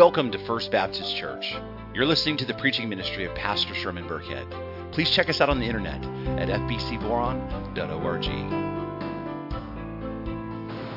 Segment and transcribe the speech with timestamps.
[0.00, 1.54] Welcome to First Baptist Church.
[1.92, 4.50] You're listening to the preaching ministry of Pastor Sherman Burkhead.
[4.92, 6.02] Please check us out on the internet
[6.40, 8.26] at fbcboron.org.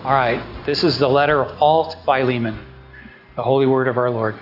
[0.06, 2.58] All right, this is the letter of Paul to Philemon,
[3.36, 4.40] the holy word of our Lord.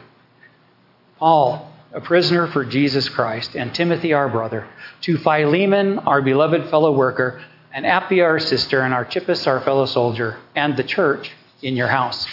[1.18, 4.68] Paul, a prisoner for Jesus Christ, and Timothy, our brother,
[5.02, 7.42] to Philemon, our beloved fellow worker,
[7.74, 12.28] and Apphia, our sister, and Archippus, our fellow soldier, and the church in your house.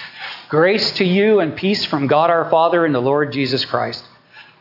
[0.49, 4.05] Grace to you and peace from God our Father and the Lord Jesus Christ.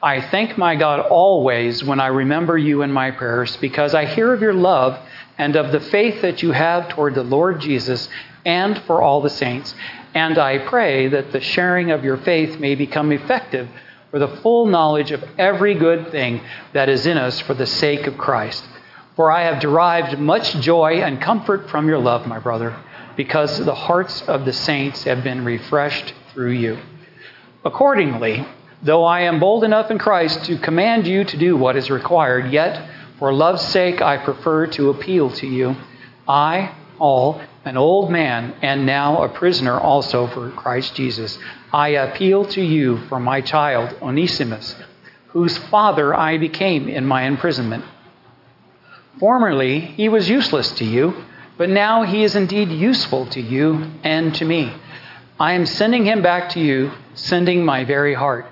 [0.02, 4.34] I thank my God always when I remember you in my prayers, because I hear
[4.34, 5.00] of your love
[5.38, 8.10] and of the faith that you have toward the Lord Jesus
[8.46, 9.74] and for all the saints.
[10.14, 13.68] And I pray that the sharing of your faith may become effective
[14.12, 16.42] for the full knowledge of every good thing
[16.74, 18.64] that is in us for the sake of Christ.
[19.16, 22.76] For I have derived much joy and comfort from your love, my brother
[23.18, 26.78] because the hearts of the saints have been refreshed through you.
[27.66, 28.46] Accordingly,
[28.84, 32.54] though I am bold enough in Christ to command you to do what is required,
[32.54, 35.76] yet for love's sake I prefer to appeal to you.
[36.28, 41.40] I, Paul, an old man, and now a prisoner also for Christ Jesus,
[41.74, 44.76] I appeal to you for my child, Onesimus,
[45.30, 47.84] whose father I became in my imprisonment.
[49.20, 51.26] Formerly, he was useless to you
[51.58, 54.74] but now he is indeed useful to you and to me.
[55.40, 58.46] I am sending him back to you, sending my very heart.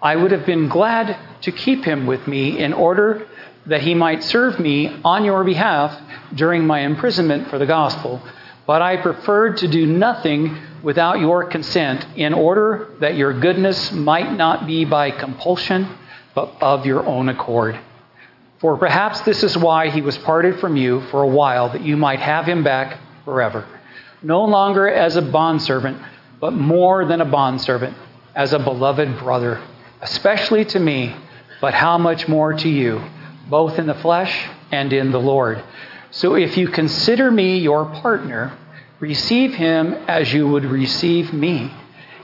[0.00, 3.26] I would have been glad to keep him with me in order
[3.66, 6.00] that he might serve me on your behalf
[6.34, 8.22] during my imprisonment for the gospel.
[8.66, 14.32] But I preferred to do nothing without your consent in order that your goodness might
[14.32, 15.88] not be by compulsion,
[16.34, 17.78] but of your own accord.
[18.60, 21.96] For perhaps this is why he was parted from you for a while, that you
[21.96, 23.64] might have him back forever.
[24.20, 26.02] No longer as a bondservant,
[26.40, 27.96] but more than a bondservant,
[28.34, 29.60] as a beloved brother,
[30.00, 31.14] especially to me,
[31.60, 33.00] but how much more to you,
[33.48, 35.62] both in the flesh and in the Lord.
[36.10, 38.56] So if you consider me your partner,
[38.98, 41.72] receive him as you would receive me.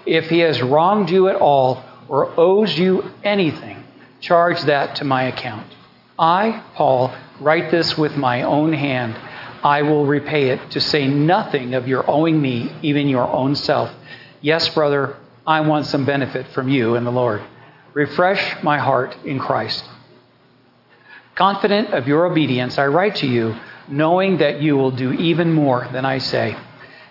[0.07, 3.85] If he has wronged you at all or owes you anything,
[4.21, 5.74] charge that to my account.
[6.19, 9.17] I, Paul, write this with my own hand.
[9.65, 13.91] I will repay it, to say nothing of your owing me, even your own self.
[14.41, 15.17] Yes, brother,
[15.47, 17.43] I want some benefit from you and the Lord.
[17.95, 19.85] Refresh my heart in Christ.
[21.35, 23.57] Confident of your obedience, I write to you,
[23.89, 26.57] knowing that you will do even more than I say.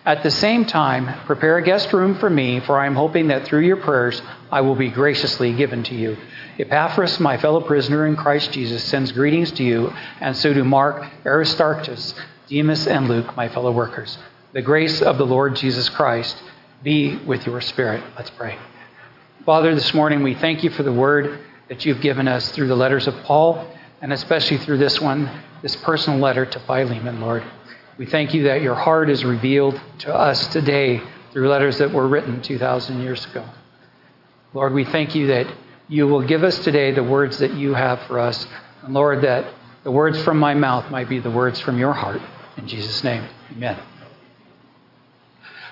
[0.06, 3.46] At the same time, prepare a guest room for me, for I am hoping that
[3.46, 4.22] through your prayers
[4.52, 6.18] I will be graciously given to you.
[6.60, 11.10] Epaphras, my fellow prisoner in Christ Jesus, sends greetings to you, and so do Mark,
[11.26, 12.16] Aristarchus,
[12.50, 14.18] Demas, and Luke, my fellow workers.
[14.52, 16.36] The grace of the Lord Jesus Christ
[16.84, 18.04] be with your spirit.
[18.18, 18.58] Let's pray.
[19.46, 21.40] Father, this morning we thank you for the word
[21.70, 23.66] that you've given us through the letters of Paul,
[24.02, 25.30] and especially through this one,
[25.62, 27.44] this personal letter to Philemon, Lord.
[27.98, 32.08] We thank you that your heart is revealed to us today through letters that were
[32.08, 33.46] written 2,000 years ago.
[34.54, 35.48] Lord, we thank you that
[35.88, 38.48] you will give us today the words that you have for us.
[38.82, 39.46] And Lord, that
[39.84, 42.22] the words from my mouth might be the words from your heart.
[42.58, 43.80] In Jesus' name, amen.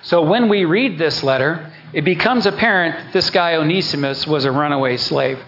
[0.04, 4.52] So when we read this letter, it becomes apparent that this guy Onesimus was a
[4.52, 5.40] runaway slave.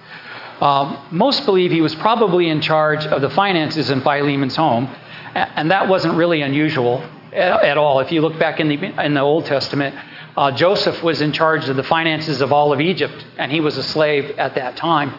[0.59, 4.89] Um, most believe he was probably in charge of the finances in Philemon's home
[5.35, 7.99] and that wasn't really unusual at all.
[7.99, 9.95] If you look back in the, in the Old Testament,
[10.37, 13.77] uh, Joseph was in charge of the finances of all of Egypt, and he was
[13.77, 15.13] a slave at that time.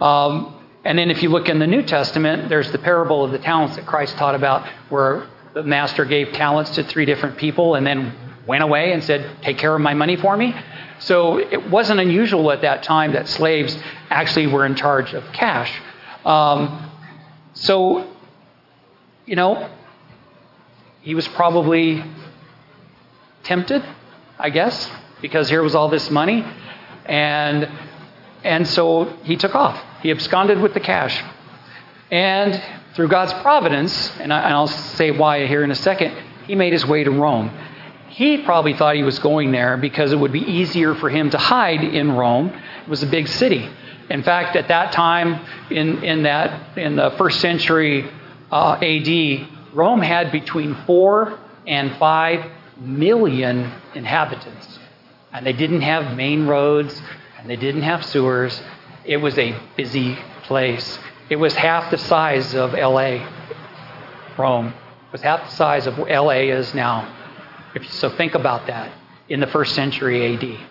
[0.00, 3.38] Um, and then if you look in the New Testament, there's the parable of the
[3.38, 7.86] talents that Christ taught about, where the master gave talents to three different people and
[7.86, 8.12] then
[8.46, 10.54] went away and said, Take care of my money for me.
[10.98, 13.76] So it wasn't unusual at that time that slaves
[14.10, 15.72] actually were in charge of cash.
[16.24, 16.90] Um,
[17.54, 18.15] so
[19.26, 19.68] you know,
[21.02, 22.02] he was probably
[23.42, 23.84] tempted,
[24.38, 24.90] I guess,
[25.20, 26.44] because here was all this money.
[27.04, 27.68] And,
[28.44, 29.80] and so he took off.
[30.00, 31.22] He absconded with the cash.
[32.10, 32.62] And
[32.94, 36.86] through God's providence, and, I, will say why here in a second, he made his
[36.86, 37.50] way to Rome.
[38.10, 41.38] He probably thought he was going there because it would be easier for him to
[41.38, 42.48] hide in Rome.
[42.82, 43.68] It was a big city.
[44.08, 48.08] In fact, at that time, in, in, that, in the first century
[48.50, 54.78] uh, AD, Rome had between four and five million inhabitants.
[55.32, 57.00] And they didn't have main roads
[57.38, 58.60] and they didn't have sewers.
[59.04, 60.98] It was a busy place.
[61.28, 63.26] It was half the size of LA.
[64.38, 64.74] Rome
[65.12, 67.12] was half the size of LA is now.
[67.88, 68.92] So think about that
[69.28, 70.66] in the first century AD.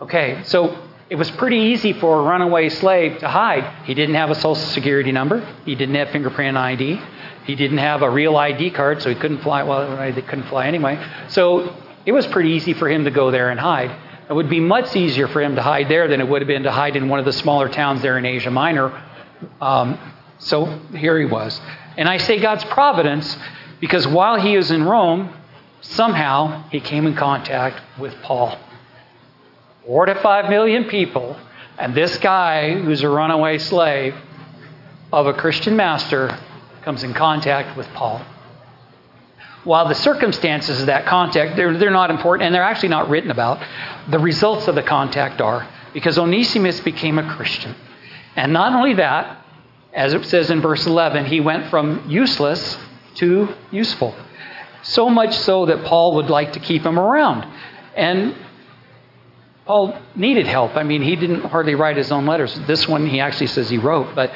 [0.00, 0.76] Okay, so
[1.14, 3.84] it was pretty easy for a runaway slave to hide.
[3.84, 5.48] He didn't have a social security number.
[5.64, 7.00] He didn't have fingerprint ID.
[7.44, 9.62] He didn't have a real ID card, so he couldn't fly.
[9.62, 11.00] Well, they couldn't fly anyway.
[11.28, 11.72] So
[12.04, 13.96] it was pretty easy for him to go there and hide.
[14.28, 16.64] It would be much easier for him to hide there than it would have been
[16.64, 19.00] to hide in one of the smaller towns there in Asia Minor.
[19.60, 19.96] Um,
[20.38, 20.64] so
[20.96, 21.60] here he was.
[21.96, 23.38] And I say God's providence
[23.78, 25.32] because while he was in Rome,
[25.80, 28.58] somehow he came in contact with Paul.
[29.86, 31.36] Four to five million people,
[31.78, 34.14] and this guy who's a runaway slave
[35.12, 36.38] of a Christian master
[36.82, 38.24] comes in contact with Paul.
[39.64, 43.30] While the circumstances of that contact, they're, they're not important and they're actually not written
[43.30, 43.62] about,
[44.08, 47.74] the results of the contact are because Onesimus became a Christian.
[48.36, 49.44] And not only that,
[49.92, 52.78] as it says in verse 11, he went from useless
[53.16, 54.14] to useful.
[54.82, 57.46] So much so that Paul would like to keep him around.
[57.96, 58.34] And
[59.66, 60.76] Paul needed help.
[60.76, 62.54] I mean, he didn't hardly write his own letters.
[62.66, 64.30] This one he actually says he wrote, but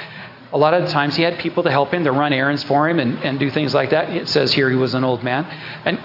[0.53, 2.89] a lot of the times he had people to help him, to run errands for
[2.89, 4.09] him and, and do things like that.
[4.09, 5.45] It says here he was an old man.
[5.85, 6.01] And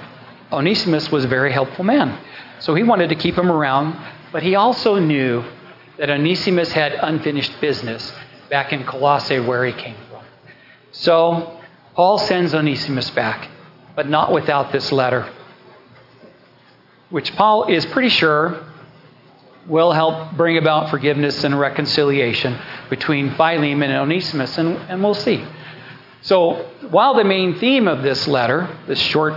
[0.51, 2.19] Onesimus was a very helpful man.
[2.59, 3.97] So he wanted to keep him around,
[4.33, 5.43] but he also knew
[5.97, 8.13] that Onesimus had unfinished business
[8.49, 10.23] back in Colossae where he came from.
[10.91, 11.61] So
[11.95, 13.49] Paul sends Onesimus back,
[13.95, 15.29] but not without this letter,
[17.09, 18.65] which Paul is pretty sure
[19.67, 22.57] will help bring about forgiveness and reconciliation
[22.89, 25.45] between Philemon and Onesimus, and, and we'll see.
[26.21, 29.33] So, while the main theme of this letter, this short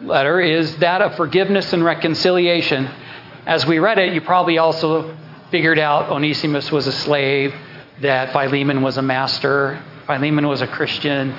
[0.00, 2.88] letter, is that of forgiveness and reconciliation,
[3.46, 5.16] as we read it, you probably also
[5.50, 7.54] figured out Onesimus was a slave,
[8.02, 11.30] that Philemon was a master, Philemon was a Christian,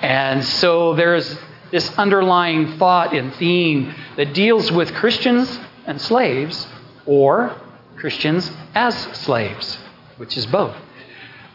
[0.00, 1.38] and so there's
[1.70, 6.66] this underlying thought and theme that deals with Christians and slaves
[7.10, 7.52] or
[7.96, 9.78] Christians as slaves,
[10.16, 10.76] which is both.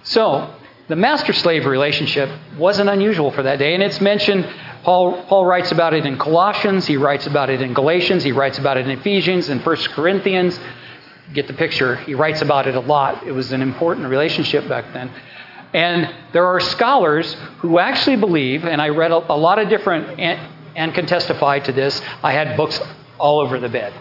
[0.03, 0.53] So,
[0.89, 4.45] the master slave relationship wasn't unusual for that day, and it's mentioned.
[4.83, 8.59] Paul, Paul writes about it in Colossians, he writes about it in Galatians, he writes
[8.59, 10.59] about it in Ephesians, and 1 Corinthians.
[11.33, 11.95] Get the picture.
[11.95, 13.25] He writes about it a lot.
[13.25, 15.09] It was an important relationship back then.
[15.73, 20.19] And there are scholars who actually believe, and I read a, a lot of different,
[20.19, 20.39] and,
[20.75, 21.99] and can testify to this.
[22.21, 22.79] I had books
[23.17, 23.93] all over the bed.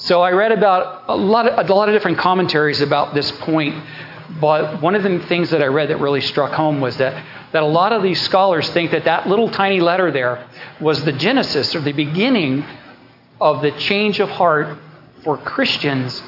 [0.00, 3.84] So I read about a lot of, a lot of different commentaries about this point.
[4.40, 7.62] But one of the things that I read that really struck home was that, that
[7.62, 10.48] a lot of these scholars think that that little tiny letter there
[10.80, 12.64] was the genesis or the beginning
[13.42, 14.78] of the change of heart
[15.22, 16.22] for Christians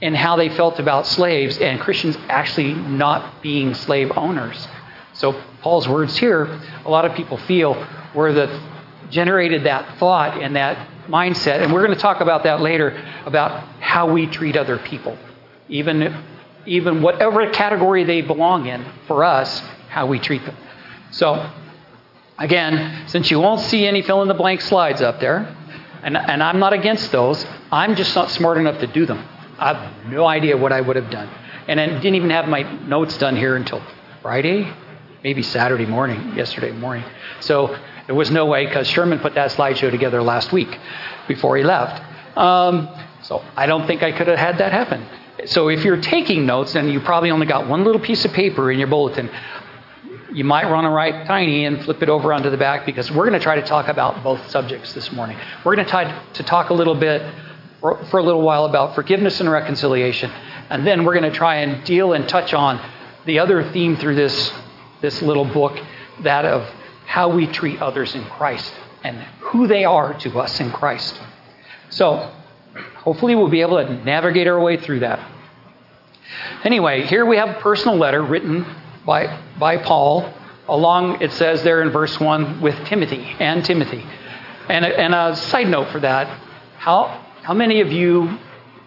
[0.00, 4.68] in how they felt about slaves and Christians actually not being slave owners.
[5.12, 6.44] So Paul's words here,
[6.86, 8.70] a lot of people feel were that
[9.10, 11.62] generated that thought and that mindset.
[11.62, 12.90] And we're going to talk about that later
[13.26, 15.18] about how we treat other people.
[15.68, 16.24] Even,
[16.66, 20.56] even whatever category they belong in, for us, how we treat them.
[21.10, 21.50] So,
[22.38, 25.56] again, since you won't see any fill in the blank slides up there,
[26.02, 29.18] and, and I'm not against those, I'm just not smart enough to do them.
[29.58, 31.28] I have no idea what I would have done.
[31.68, 33.82] And I didn't even have my notes done here until
[34.22, 34.72] Friday,
[35.22, 37.04] maybe Saturday morning, yesterday morning.
[37.40, 37.76] So
[38.10, 40.80] there was no way because Sherman put that slideshow together last week
[41.28, 42.02] before he left.
[42.36, 42.88] Um,
[43.22, 45.06] so I don't think I could have had that happen.
[45.46, 48.72] So if you're taking notes and you probably only got one little piece of paper
[48.72, 49.30] in your bulletin,
[50.32, 53.28] you might want to write tiny and flip it over onto the back because we're
[53.28, 55.38] going to try to talk about both subjects this morning.
[55.64, 57.22] We're going to try to talk a little bit
[57.80, 60.32] for, for a little while about forgiveness and reconciliation,
[60.68, 62.84] and then we're going to try and deal and touch on
[63.24, 64.52] the other theme through this
[65.00, 65.78] this little book,
[66.24, 66.68] that of
[67.10, 71.20] how we treat others in Christ and who they are to us in Christ.
[71.88, 72.32] So,
[72.98, 75.18] hopefully, we'll be able to navigate our way through that.
[76.62, 78.64] Anyway, here we have a personal letter written
[79.04, 80.32] by, by Paul,
[80.68, 84.06] along, it says there in verse 1, with Timothy and Timothy.
[84.68, 86.28] And a, and a side note for that
[86.78, 88.38] how, how many of you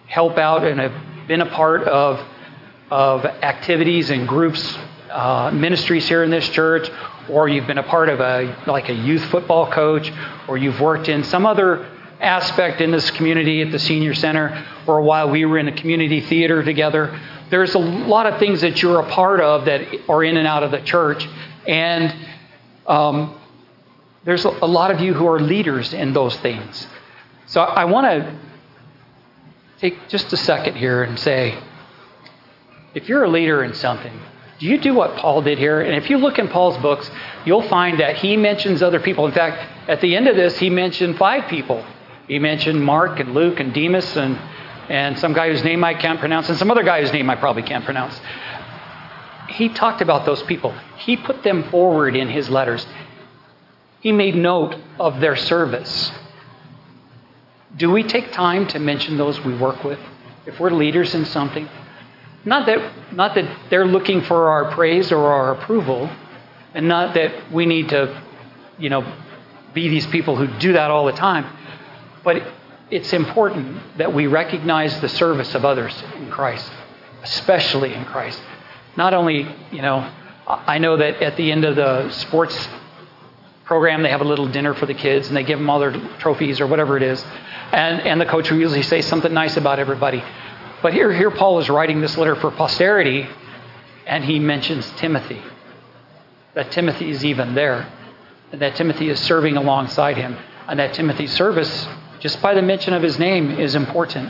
[0.06, 2.26] help out and have been a part of,
[2.90, 4.78] of activities and groups,
[5.10, 6.88] uh, ministries here in this church,
[7.28, 10.12] or you've been a part of a like a youth football coach,
[10.48, 11.86] or you've worked in some other
[12.20, 14.64] aspect in this community at the senior center.
[14.86, 17.18] or while, we were in a community theater together.
[17.50, 20.62] There's a lot of things that you're a part of that are in and out
[20.62, 21.26] of the church,
[21.66, 22.14] and
[22.86, 23.38] um,
[24.24, 26.86] there's a lot of you who are leaders in those things.
[27.46, 28.38] So I want to
[29.80, 31.58] take just a second here and say,
[32.94, 34.18] if you're a leader in something,
[34.64, 35.80] you do what Paul did here?
[35.80, 37.10] And if you look in Paul's books,
[37.44, 39.26] you'll find that he mentions other people.
[39.26, 41.84] In fact, at the end of this, he mentioned five people.
[42.28, 44.38] He mentioned Mark and Luke and Demas and
[44.88, 47.36] and some guy whose name I can't pronounce, and some other guy whose name I
[47.36, 48.20] probably can't pronounce.
[49.48, 50.74] He talked about those people.
[50.98, 52.86] He put them forward in his letters.
[54.00, 56.12] He made note of their service.
[57.76, 59.98] Do we take time to mention those we work with?
[60.46, 61.68] If we're leaders in something,
[62.44, 66.10] not that, not that they're looking for our praise or our approval,
[66.74, 68.22] and not that we need to,
[68.78, 69.04] you know,
[69.72, 71.46] be these people who do that all the time,
[72.22, 72.42] but
[72.90, 76.70] it's important that we recognize the service of others in Christ,
[77.22, 78.40] especially in Christ.
[78.96, 80.08] Not only, you know,
[80.46, 82.68] I know that at the end of the sports
[83.64, 85.92] program, they have a little dinner for the kids and they give them all their
[86.18, 87.24] trophies or whatever it is.
[87.72, 90.22] And, and the coach will usually say something nice about everybody.
[90.84, 93.26] But here, here Paul is writing this letter for posterity,
[94.06, 95.40] and he mentions Timothy.
[96.52, 97.90] That Timothy is even there,
[98.52, 100.36] and that Timothy is serving alongside him,
[100.68, 101.88] and that Timothy's service,
[102.20, 104.28] just by the mention of his name, is important.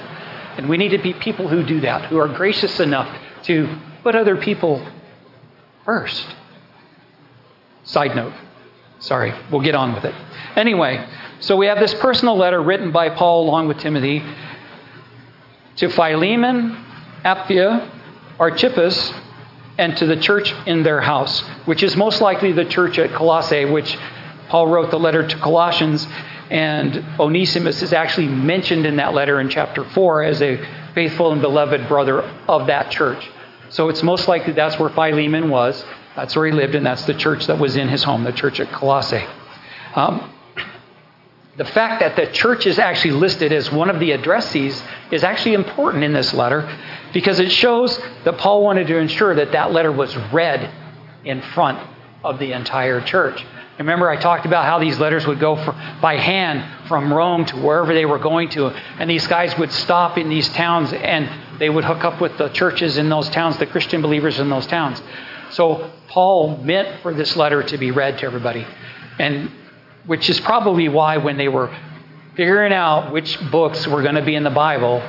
[0.57, 3.13] And we need to be people who do that, who are gracious enough
[3.47, 4.87] to put other people
[5.85, 6.37] first.
[7.83, 8.33] Side note.
[9.01, 10.15] Sorry, we'll get on with it.
[10.55, 11.05] Anyway,
[11.41, 14.23] so we have this personal letter written by Paul along with Timothy
[15.77, 16.77] to Philemon,
[17.25, 17.91] Apphia,
[18.39, 19.13] Archippus,
[19.79, 23.65] and to the church in their house, which is most likely the church at Colossae,
[23.65, 23.97] which
[24.49, 26.07] Paul wrote the letter to Colossians,
[26.51, 30.65] and Onesimus is actually mentioned in that letter in chapter 4 as a
[30.95, 33.29] faithful and beloved brother of that church.
[33.71, 35.85] So it's most likely that's where Philemon was.
[36.15, 38.61] That's where he lived, and that's the church that was in his home, the church
[38.61, 39.25] at Colossae.
[39.97, 40.31] Um,
[41.57, 44.83] the fact that the church is actually listed as one of the addressees
[45.13, 46.69] is actually important in this letter
[47.13, 50.69] because it shows that Paul wanted to ensure that that letter was read
[51.25, 51.79] in front
[52.25, 53.45] of the entire church.
[53.79, 57.57] Remember, I talked about how these letters would go for, by hand from Rome to
[57.57, 61.71] wherever they were going to, and these guys would stop in these towns and they
[61.71, 65.01] would hook up with the churches in those towns, the Christian believers in those towns.
[65.51, 68.67] So Paul meant for this letter to be read to everybody.
[69.19, 69.51] And
[70.07, 71.75] which is probably why when they were
[72.37, 75.03] figuring out which books were going to be in the Bible,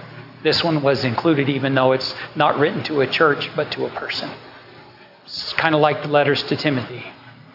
[0.43, 3.89] this one was included, even though it's not written to a church, but to a
[3.89, 4.29] person.
[5.25, 7.03] It's kind of like the letters to Timothy.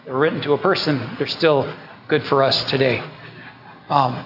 [0.05, 1.73] They're written to a person, they're still
[2.07, 3.01] good for us today.
[3.89, 4.25] Um,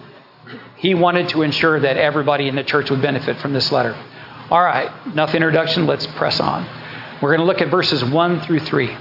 [0.77, 3.93] he wanted to ensure that everybody in the church would benefit from this letter.
[4.49, 6.67] All right, enough introduction, let's press on.
[7.21, 8.97] We're going to look at verses 1 through 3.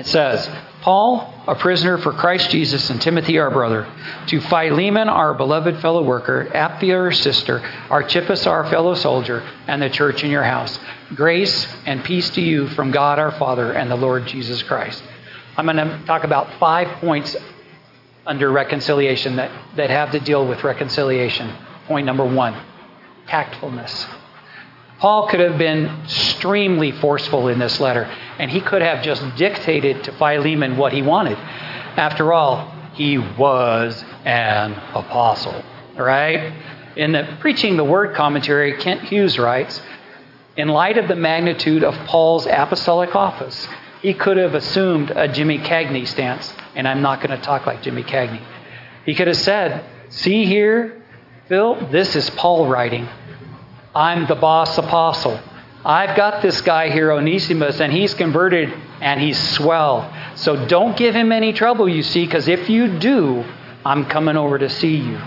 [0.00, 0.48] It says,
[0.80, 3.86] Paul, a prisoner for Christ Jesus, and Timothy, our brother,
[4.28, 7.58] to Philemon, our beloved fellow worker, Apphia, our sister,
[7.90, 10.80] Archippus, our fellow soldier, and the church in your house.
[11.14, 15.02] Grace and peace to you from God our Father and the Lord Jesus Christ.
[15.58, 17.36] I'm going to talk about five points
[18.24, 21.54] under reconciliation that, that have to deal with reconciliation.
[21.86, 22.58] Point number one
[23.26, 24.06] tactfulness.
[25.00, 28.04] Paul could have been extremely forceful in this letter,
[28.38, 31.38] and he could have just dictated to Philemon what he wanted.
[31.38, 35.64] After all, he was an apostle,
[35.96, 36.52] right?
[36.96, 39.80] In the Preaching the Word commentary, Kent Hughes writes
[40.58, 43.68] In light of the magnitude of Paul's apostolic office,
[44.02, 47.80] he could have assumed a Jimmy Cagney stance, and I'm not going to talk like
[47.82, 48.42] Jimmy Cagney.
[49.06, 51.02] He could have said, See here,
[51.48, 53.08] Phil, this is Paul writing.
[53.94, 55.40] I'm the boss apostle.
[55.84, 60.14] I've got this guy here, Onesimus, and he's converted and he's swell.
[60.36, 63.44] So don't give him any trouble, you see, because if you do,
[63.84, 65.18] I'm coming over to see you.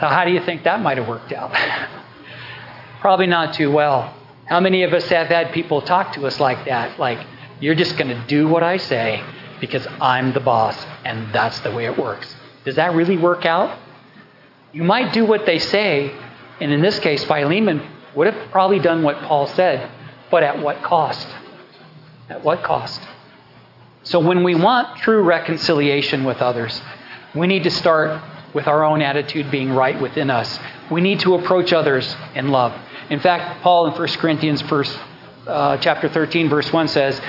[0.00, 1.52] Now, how do you think that might have worked out?
[3.00, 4.14] Probably not too well.
[4.46, 6.98] How many of us have had people talk to us like that?
[6.98, 7.24] Like,
[7.60, 9.22] you're just going to do what I say
[9.60, 12.34] because I'm the boss, and that's the way it works.
[12.64, 13.78] Does that really work out?
[14.72, 16.14] You might do what they say,
[16.60, 17.82] and in this case, Philemon
[18.14, 19.90] would have probably done what Paul said,
[20.30, 21.26] but at what cost?
[22.28, 23.00] At what cost?
[24.02, 26.80] So when we want true reconciliation with others,
[27.34, 28.22] we need to start
[28.54, 30.58] with our own attitude being right within us.
[30.90, 32.72] We need to approach others in love.
[33.10, 34.96] In fact, Paul in 1 Corinthians verse,
[35.46, 37.20] uh, chapter 13, verse 1 says,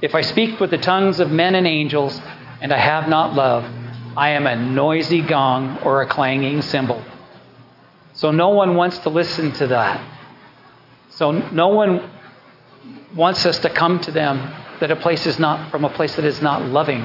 [0.00, 2.20] If I speak with the tongues of men and angels,
[2.60, 3.64] and I have not love,
[4.16, 7.04] I am a noisy gong or a clanging cymbal.
[8.14, 10.00] So no one wants to listen to that.
[11.10, 12.10] So no one
[13.14, 14.38] wants us to come to them
[14.80, 17.04] that a place is not from a place that is not loving.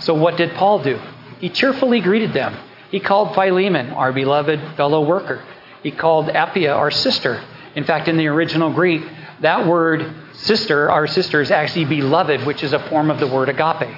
[0.00, 1.00] So what did Paul do?
[1.40, 2.56] He cheerfully greeted them.
[2.90, 5.44] He called Philemon, our beloved fellow worker.
[5.82, 7.42] He called Apphia, our sister.
[7.74, 9.02] In fact, in the original Greek,
[9.42, 13.48] that word sister, our sister, is actually beloved, which is a form of the word
[13.48, 13.94] agape.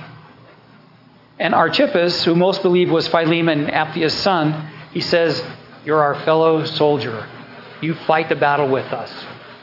[1.38, 5.42] And Archippus, who most believe was Philemon, Apphia's son, he says,
[5.84, 7.28] You're our fellow soldier.
[7.80, 9.12] You fight the battle with us.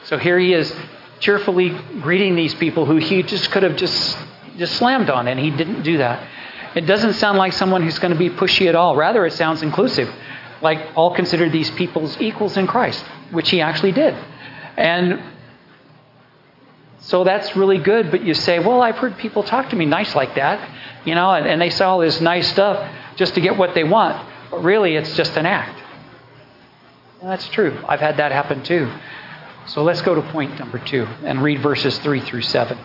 [0.05, 0.74] So here he is
[1.20, 1.70] cheerfully
[2.01, 4.17] greeting these people who he just could have just,
[4.58, 6.27] just slammed on, and he didn't do that.
[6.75, 8.96] It doesn't sound like someone who's going to be pushy at all.
[8.96, 10.13] Rather, it sounds inclusive,
[10.62, 14.13] like all considered these people's equals in Christ, which he actually did.
[14.77, 15.22] And
[17.05, 20.15] so that's really good, but you say, well, I've heard people talk to me nice
[20.15, 20.67] like that,
[21.05, 23.83] you know, and, and they say all this nice stuff just to get what they
[23.83, 24.27] want.
[24.50, 25.79] But really, it's just an act.
[27.21, 27.77] And that's true.
[27.88, 28.91] I've had that happen too.
[29.67, 32.75] So let's go to point number two and read verses 3 through 7.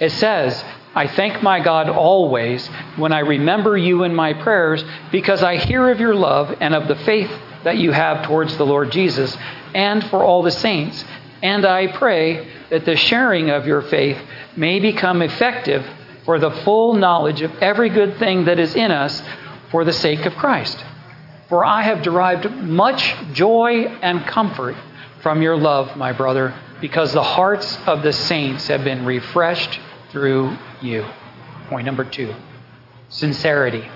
[0.00, 5.44] It says, I thank my God always when I remember you in my prayers because
[5.44, 7.30] I hear of your love and of the faith
[7.62, 9.36] that you have towards the Lord Jesus
[9.72, 11.04] and for all the saints.
[11.42, 14.16] And I pray that the sharing of your faith
[14.56, 15.84] may become effective
[16.24, 19.22] for the full knowledge of every good thing that is in us
[19.70, 20.82] for the sake of Christ.
[21.50, 24.74] For I have derived much joy and comfort
[25.22, 30.56] from your love, my brother, because the hearts of the saints have been refreshed through
[30.80, 31.06] you.
[31.68, 32.34] Point number two
[33.10, 33.86] sincerity.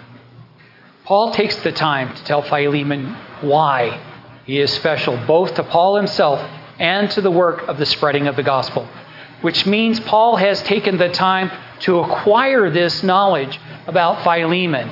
[1.05, 4.03] Paul takes the time to tell Philemon why
[4.45, 6.41] he is special, both to Paul himself
[6.79, 8.89] and to the work of the spreading of the gospel,
[9.41, 14.91] which means Paul has taken the time to acquire this knowledge about Philemon.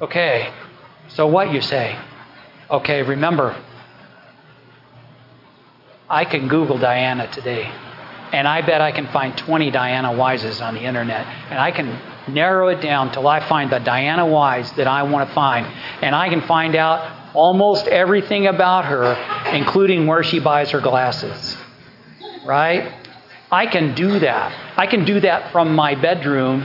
[0.00, 0.52] Okay,
[1.08, 1.98] so what you say?
[2.70, 3.56] Okay, remember,
[6.08, 7.64] I can Google Diana today,
[8.32, 11.98] and I bet I can find 20 Diana Wises on the internet, and I can
[12.28, 15.66] narrow it down till I find the Diana Wise that I want to find,
[16.02, 19.12] and I can find out almost everything about her,
[19.54, 21.56] including where she buys her glasses.
[22.44, 22.92] Right?
[23.50, 24.52] I can do that.
[24.76, 26.64] I can do that from my bedroom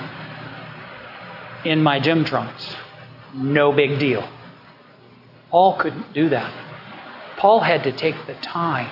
[1.65, 2.75] in my gym trunks.
[3.35, 4.27] No big deal.
[5.49, 6.51] Paul couldn't do that.
[7.37, 8.89] Paul had to take the time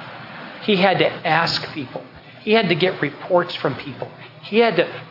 [0.64, 2.04] he had to ask people,
[2.42, 4.12] he had to get reports from people,
[4.44, 5.02] he had to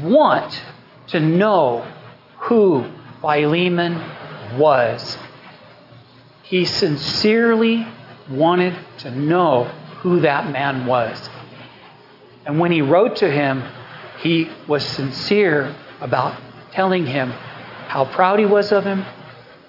[0.00, 0.62] want
[1.08, 1.86] to know
[2.38, 2.88] who
[3.20, 3.94] Philemon
[4.58, 5.18] was.
[6.48, 7.86] He sincerely
[8.30, 9.64] wanted to know
[10.00, 11.28] who that man was.
[12.46, 13.62] And when he wrote to him,
[14.20, 16.40] he was sincere about
[16.72, 17.30] telling him
[17.88, 19.04] how proud he was of him,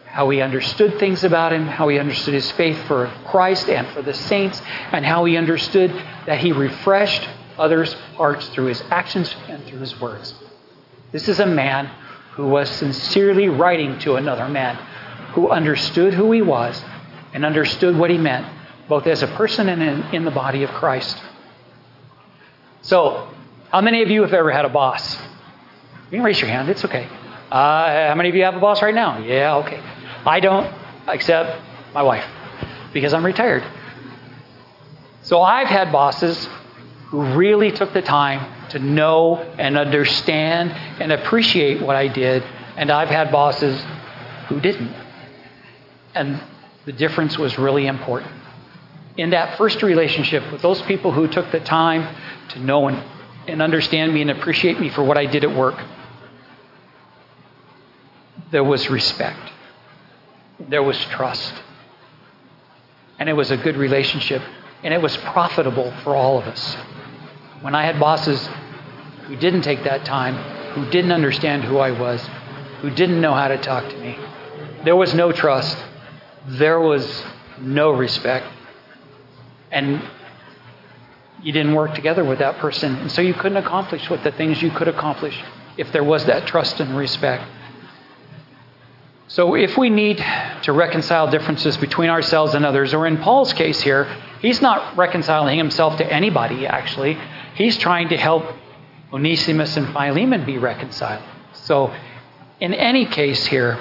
[0.05, 4.01] how he understood things about him, how he understood his faith for Christ and for
[4.01, 4.61] the saints,
[4.93, 5.91] and how he understood
[6.25, 10.33] that he refreshed others' hearts through his actions and through his words.
[11.11, 11.87] This is a man
[12.35, 14.79] who was sincerely writing to another man
[15.33, 16.83] who understood who he was
[17.33, 18.45] and understood what he meant,
[18.87, 21.21] both as a person and in, the body of Christ.
[22.81, 23.29] So,
[23.71, 25.15] how many of you have ever had a boss?
[26.11, 27.07] You can raise your hand, it's okay.
[27.51, 29.19] Uh, how many of you have a boss right now?
[29.19, 29.81] Yeah, okay.
[30.25, 30.73] I don't,
[31.07, 31.61] except
[31.93, 32.25] my wife,
[32.93, 33.63] because I'm retired.
[35.21, 36.49] So I've had bosses
[37.09, 42.43] who really took the time to know and understand and appreciate what I did,
[42.77, 43.79] and I've had bosses
[44.47, 44.93] who didn't.
[46.19, 46.41] And
[46.86, 48.32] the difference was really important.
[49.17, 52.15] In that first relationship with those people who took the time
[52.49, 53.03] to know and,
[53.47, 55.82] and understand me and appreciate me for what I did at work,
[58.51, 59.51] there was respect
[60.67, 61.53] there was trust.
[63.17, 64.41] And it was a good relationship.
[64.84, 66.75] And it was profitable for all of us.
[67.62, 68.47] When I had bosses
[69.25, 70.36] who didn't take that time,
[70.73, 72.25] who didn't understand who I was,
[72.82, 74.17] who didn't know how to talk to me,
[74.84, 75.77] there was no trust.
[76.57, 77.23] There was
[77.59, 78.47] no respect.
[79.71, 80.01] And
[81.43, 82.95] you didn't work together with that person.
[82.95, 85.39] And so you couldn't accomplish what the things you could accomplish
[85.77, 87.43] if there was that trust and respect.
[89.27, 90.17] So, if we need
[90.63, 94.05] to reconcile differences between ourselves and others, or in Paul's case here,
[94.41, 97.15] he's not reconciling himself to anybody, actually.
[97.53, 98.43] He's trying to help
[99.13, 101.23] Onesimus and Philemon be reconciled.
[101.53, 101.93] So,
[102.59, 103.79] in any case here,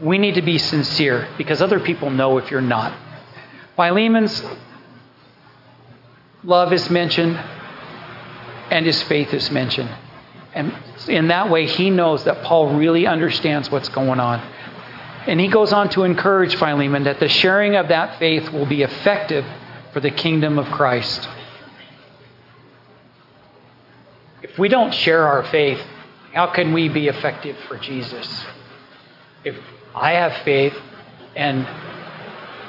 [0.00, 2.96] we need to be sincere because other people know if you're not.
[3.76, 4.44] Philemon's
[6.44, 7.36] love is mentioned
[8.70, 9.90] and his faith is mentioned.
[10.54, 10.74] And
[11.08, 14.40] in that way, he knows that Paul really understands what's going on.
[15.26, 18.82] And he goes on to encourage Philemon that the sharing of that faith will be
[18.82, 19.44] effective
[19.92, 21.28] for the kingdom of Christ.
[24.42, 25.80] If we don't share our faith,
[26.32, 28.44] how can we be effective for Jesus?
[29.44, 29.56] If
[29.96, 30.74] I have faith
[31.34, 31.66] and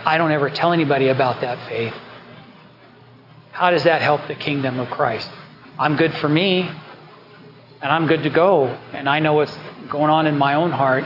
[0.05, 1.93] I don't ever tell anybody about that faith,
[3.51, 5.29] how does that help the kingdom of Christ?
[5.77, 9.55] I'm good for me, and I'm good to go, and I know what's
[9.89, 11.03] going on in my own heart.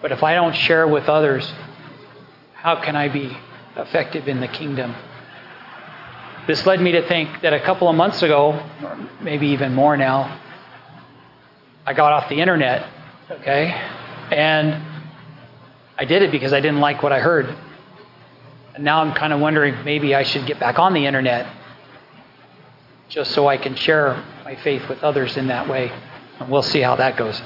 [0.00, 1.52] But if I don't share with others,
[2.54, 3.36] how can I be
[3.76, 4.94] effective in the kingdom?
[6.46, 8.52] This led me to think that a couple of months ago,
[8.82, 10.40] or maybe even more now,
[11.84, 12.88] I got off the internet,
[13.30, 13.70] okay?
[14.30, 14.87] And
[15.98, 17.54] I did it because I didn't like what I heard.
[18.74, 21.52] And now I'm kind of wondering maybe I should get back on the internet
[23.08, 25.90] just so I can share my faith with others in that way.
[26.38, 27.42] And we'll see how that goes.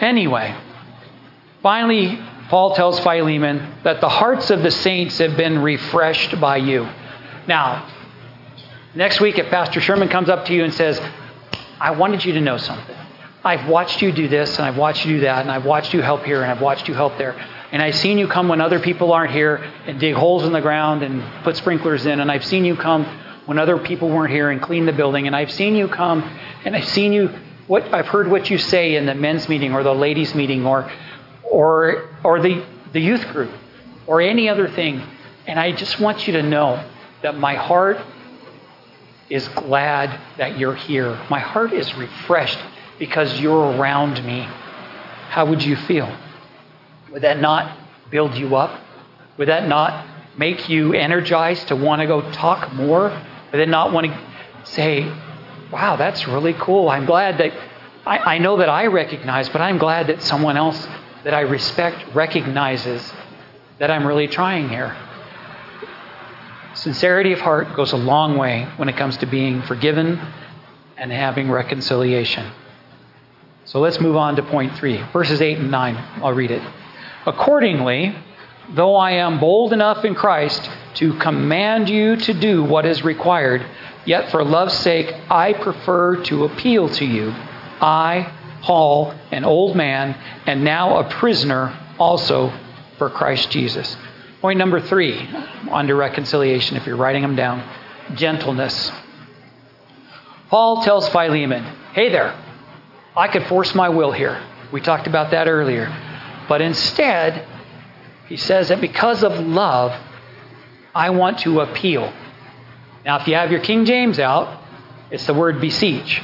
[0.00, 0.56] Anyway,
[1.62, 6.88] finally, Paul tells Philemon that the hearts of the saints have been refreshed by you.
[7.46, 7.88] Now,
[8.94, 11.00] next week, if Pastor Sherman comes up to you and says,
[11.80, 12.96] I wanted you to know something.
[13.44, 16.00] I've watched you do this, and I've watched you do that, and I've watched you
[16.00, 17.34] help here, and I've watched you help there.
[17.72, 19.56] And I've seen you come when other people aren't here
[19.86, 22.20] and dig holes in the ground and put sprinklers in.
[22.20, 23.04] And I've seen you come
[23.46, 25.26] when other people weren't here and clean the building.
[25.26, 26.22] And I've seen you come
[26.66, 27.30] and I've seen you
[27.66, 30.90] what I've heard what you say in the men's meeting or the ladies' meeting or
[31.42, 33.50] or or the, the youth group
[34.06, 35.02] or any other thing.
[35.46, 36.86] And I just want you to know
[37.22, 37.98] that my heart
[39.30, 41.18] is glad that you're here.
[41.30, 42.58] My heart is refreshed
[42.98, 44.40] because you're around me.
[45.30, 46.14] How would you feel?
[47.12, 47.78] Would that not
[48.10, 48.80] build you up?
[49.36, 50.06] Would that not
[50.38, 53.10] make you energized to want to go talk more?
[53.52, 54.18] Would it not want to
[54.64, 55.04] say,
[55.70, 56.88] wow, that's really cool.
[56.88, 57.52] I'm glad that
[58.06, 60.88] I, I know that I recognize, but I'm glad that someone else
[61.24, 63.12] that I respect recognizes
[63.78, 64.96] that I'm really trying here.
[66.74, 70.18] Sincerity of heart goes a long way when it comes to being forgiven
[70.96, 72.50] and having reconciliation.
[73.64, 75.96] So let's move on to point three, verses 8 and 9.
[76.22, 76.62] I'll read it.
[77.26, 78.14] Accordingly,
[78.70, 83.64] though I am bold enough in Christ to command you to do what is required,
[84.04, 87.30] yet for love's sake I prefer to appeal to you.
[87.80, 88.32] I,
[88.62, 92.52] Paul, an old man, and now a prisoner also
[92.98, 93.96] for Christ Jesus.
[94.40, 95.28] Point number three,
[95.70, 97.62] under reconciliation, if you're writing them down
[98.14, 98.90] gentleness.
[100.48, 101.62] Paul tells Philemon,
[101.94, 102.34] Hey there,
[103.16, 104.42] I could force my will here.
[104.72, 105.86] We talked about that earlier.
[106.52, 107.46] But instead,
[108.28, 109.98] he says that because of love,
[110.94, 112.12] I want to appeal.
[113.06, 114.62] Now, if you have your King James out,
[115.10, 116.20] it's the word beseech.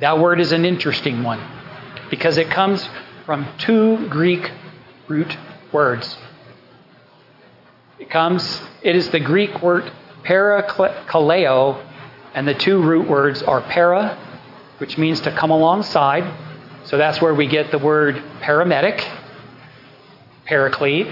[0.00, 1.40] That word is an interesting one
[2.10, 2.88] because it comes
[3.24, 4.50] from two Greek
[5.06, 5.38] root
[5.70, 6.18] words.
[8.00, 9.92] It comes, it is the Greek word
[10.24, 11.86] parakaleo,
[12.34, 14.18] and the two root words are para,
[14.78, 16.24] which means to come alongside,
[16.84, 19.02] so that's where we get the word paramedic,
[20.44, 21.08] paraclete,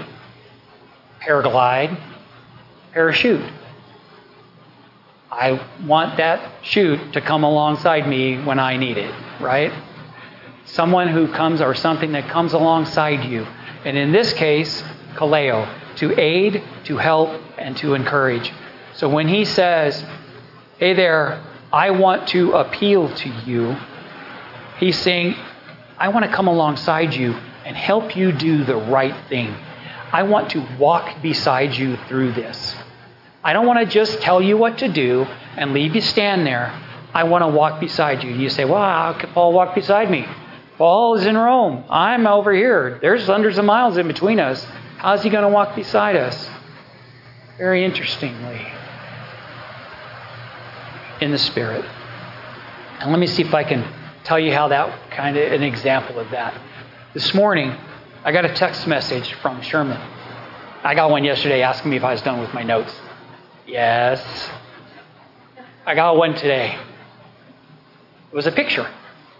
[1.19, 1.99] paraglide,
[2.91, 3.51] parachute.
[5.31, 9.73] I want that chute to come alongside me when I need it, right?
[10.65, 13.43] Someone who comes or something that comes alongside you.
[13.83, 14.83] And in this case,
[15.15, 18.51] kaleo, to aid, to help, and to encourage.
[18.93, 20.05] So when he says,
[20.77, 23.75] Hey there, I want to appeal to you,
[24.77, 25.35] he's saying,
[25.97, 27.33] I want to come alongside you
[27.65, 29.55] and help you do the right thing.
[30.11, 32.75] I want to walk beside you through this.
[33.43, 35.23] I don't want to just tell you what to do
[35.57, 36.67] and leave you stand there.
[37.13, 38.31] I want to walk beside you.
[38.31, 40.25] You say, Well, how can Paul walk beside me?
[40.77, 41.83] Paul is in Rome.
[41.89, 42.97] I'm over here.
[43.01, 44.65] There's hundreds of miles in between us.
[44.97, 46.49] How's he going to walk beside us?
[47.57, 48.65] Very interestingly,
[51.21, 51.85] in the Spirit.
[52.99, 53.83] And let me see if I can
[54.23, 56.59] tell you how that kind of an example of that.
[57.13, 57.75] This morning,
[58.23, 59.99] I got a text message from Sherman.
[60.83, 62.93] I got one yesterday asking me if I was done with my notes.
[63.67, 64.49] Yes.
[65.85, 66.77] I got one today.
[68.31, 68.89] It was a picture.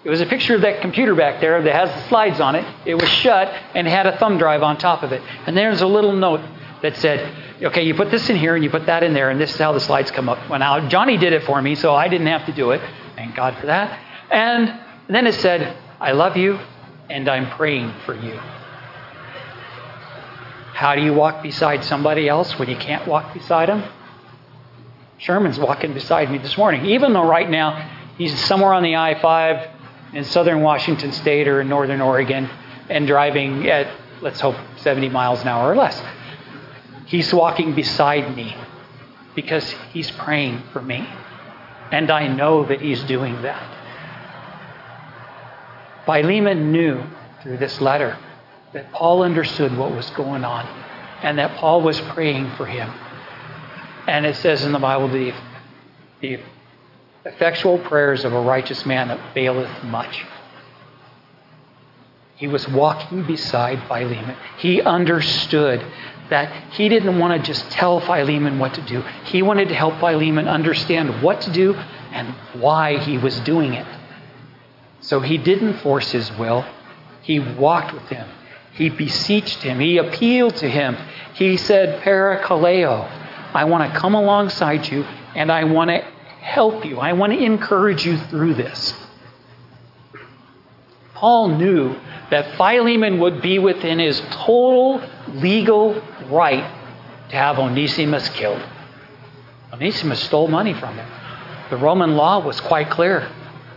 [0.03, 2.65] It was a picture of that computer back there that has the slides on it.
[2.85, 5.21] It was shut and had a thumb drive on top of it.
[5.47, 6.41] And there's a little note
[6.81, 9.39] that said, okay, you put this in here and you put that in there, and
[9.39, 10.49] this is how the slides come up.
[10.49, 12.81] Well, now, Johnny did it for me, so I didn't have to do it.
[13.15, 13.97] Thank God for that.
[14.33, 16.59] And then it said, I love you
[17.07, 18.33] and I'm praying for you.
[20.73, 23.83] How do you walk beside somebody else when you can't walk beside them?
[25.19, 29.19] Sherman's walking beside me this morning, even though right now he's somewhere on the I
[29.21, 29.69] 5
[30.13, 32.49] in southern Washington state or in northern Oregon
[32.89, 33.87] and driving at,
[34.21, 36.01] let's hope, 70 miles an hour or less.
[37.05, 38.57] He's walking beside me
[39.35, 41.07] because he's praying for me.
[41.91, 43.72] And I know that he's doing that.
[46.05, 47.03] Philemon knew
[47.41, 48.17] through this letter
[48.73, 50.65] that Paul understood what was going on
[51.21, 52.91] and that Paul was praying for him.
[54.07, 55.33] And it says in the Bible, the,
[56.19, 56.39] the
[57.25, 60.25] effectual prayers of a righteous man availeth much.
[62.35, 64.35] He was walking beside Philemon.
[64.57, 65.85] He understood
[66.29, 69.01] that he didn't want to just tell Philemon what to do.
[69.25, 72.27] He wanted to help Philemon understand what to do and
[72.59, 73.85] why he was doing it.
[75.03, 76.65] So he didn't force his will.
[77.21, 78.27] He walked with him.
[78.73, 79.79] He beseeched him.
[79.79, 80.97] He appealed to him.
[81.35, 83.07] He said, Parakaleo,
[83.53, 85.03] I want to come alongside you
[85.35, 85.97] and I want to
[86.41, 86.99] help you.
[86.99, 88.93] I want to encourage you through this.
[91.15, 91.95] Paul knew
[92.31, 96.63] that Philemon would be within his total legal right
[97.29, 98.61] to have Onesimus killed.
[99.71, 101.09] Onesimus stole money from him.
[101.69, 103.29] The Roman law was quite clear.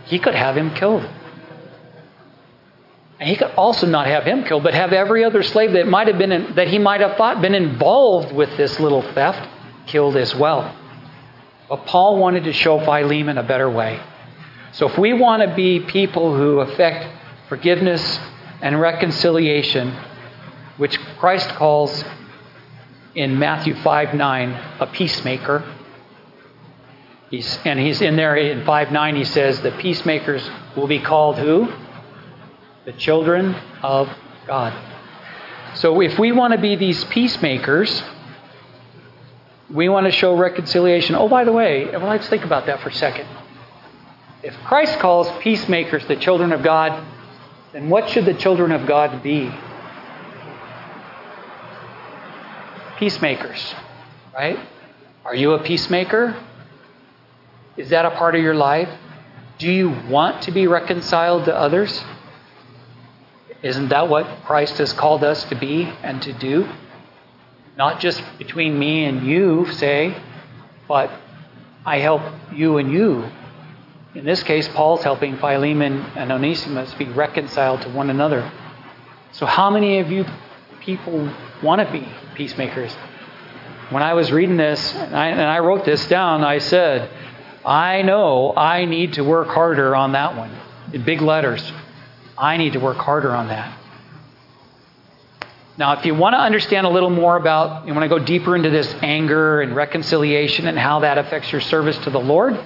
[0.07, 1.07] He could have him killed.
[3.19, 6.07] And he could also not have him killed, but have every other slave that might
[6.07, 9.47] have been in, that he might have thought been involved with this little theft
[9.87, 10.75] killed as well.
[11.69, 13.99] But Paul wanted to show Philemon a better way.
[14.73, 17.07] So if we want to be people who affect
[17.49, 18.19] forgiveness
[18.61, 19.95] and reconciliation,
[20.77, 22.03] which Christ calls
[23.15, 25.63] in Matthew 5 9 a peacemaker.
[27.29, 31.37] He's, and he's in there in 5 9, he says, The peacemakers will be called
[31.37, 31.71] who?
[32.85, 34.09] The children of
[34.45, 34.73] God.
[35.75, 38.01] So if we want to be these peacemakers,
[39.69, 41.15] we want to show reconciliation.
[41.15, 43.27] Oh, by the way, well, let's think about that for a second.
[44.41, 47.05] If Christ calls peacemakers the children of God,
[47.73, 49.51] then what should the children of God be?
[52.97, 53.75] Peacemakers,
[54.33, 54.57] right?
[55.25, 56.41] Are you a peacemaker?
[57.77, 58.89] Is that a part of your life?
[59.59, 62.03] Do you want to be reconciled to others?
[63.61, 66.67] Isn't that what Christ has called us to be and to do?
[67.77, 70.15] Not just between me and you, say,
[70.87, 71.11] but
[71.85, 72.21] I help
[72.53, 73.29] you and you.
[74.15, 78.51] In this case, Paul's helping Philemon and Onesimus be reconciled to one another.
[79.33, 80.25] So, how many of you
[80.79, 82.91] people want to be peacemakers?
[83.89, 87.09] When I was reading this, and I, and I wrote this down, I said,
[87.67, 90.55] I know I need to work harder on that one
[90.93, 91.69] in big letters.
[92.37, 93.77] I need to work harder on that.
[95.77, 98.55] Now, if you want to understand a little more about, you want to go deeper
[98.55, 102.57] into this anger and reconciliation and how that affects your service to the Lord,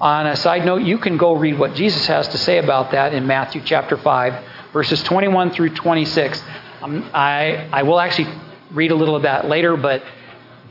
[0.00, 3.12] on a side note, you can go read what Jesus has to say about that
[3.12, 6.42] in Matthew chapter 5, verses 21 through 26.
[6.80, 8.26] Um, I, I will actually
[8.72, 10.02] read a little of that later, but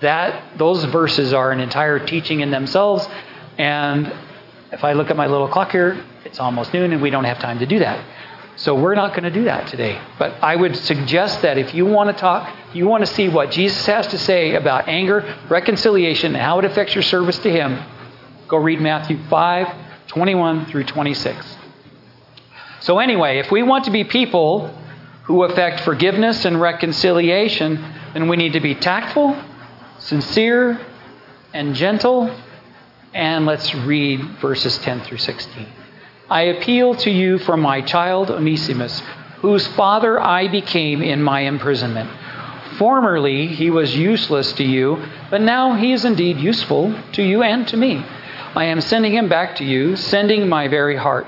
[0.02, 3.08] that those verses are an entire teaching in themselves.
[3.58, 4.12] And
[4.72, 7.40] if I look at my little clock here, it's almost noon, and we don't have
[7.40, 8.04] time to do that.
[8.58, 10.00] So we're not going to do that today.
[10.20, 13.52] But I would suggest that if you want to talk, you want to see what
[13.52, 17.84] Jesus has to say about anger, reconciliation, and how it affects your service to Him,
[18.48, 19.76] go read Matthew 5,
[20.08, 21.58] 21 through 26.
[22.82, 24.68] So, anyway, if we want to be people
[25.24, 27.76] who affect forgiveness and reconciliation,
[28.14, 29.42] then we need to be tactful,
[30.00, 30.80] sincere,
[31.54, 32.36] and gentle.
[33.14, 35.68] And let's read verses 10 through 16.
[36.30, 39.02] I appeal to you for my child Onesimus,
[39.40, 42.10] whose father I became in my imprisonment.
[42.78, 47.68] Formerly he was useless to you, but now he is indeed useful to you and
[47.68, 47.98] to me.
[48.56, 51.28] I am sending him back to you, sending my very heart.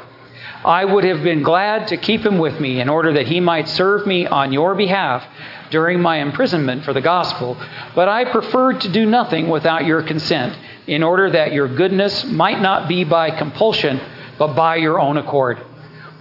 [0.63, 3.67] I would have been glad to keep him with me in order that he might
[3.67, 5.25] serve me on your behalf
[5.69, 7.57] during my imprisonment for the gospel,
[7.93, 12.61] but I preferred to do nothing without your consent, in order that your goodness might
[12.61, 13.99] not be by compulsion
[14.37, 15.59] but by your own accord.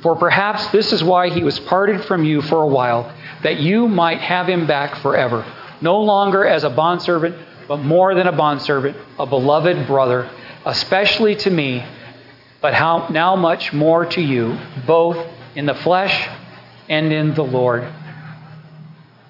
[0.03, 3.89] For perhaps this is why he was parted from you for a while, that you
[3.89, 5.45] might have him back forever,
[5.81, 7.37] no longer as a bondservant,
[7.69, 10.29] but more than a bondservant, a beloved brother,
[10.67, 11.85] especially to me,
[12.61, 15.17] but how now much more to you, both
[15.55, 16.29] in the flesh
[16.89, 17.89] and in the Lord.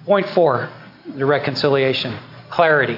[0.05, 0.69] Point four,
[1.15, 2.17] the reconciliation,
[2.49, 2.97] clarity.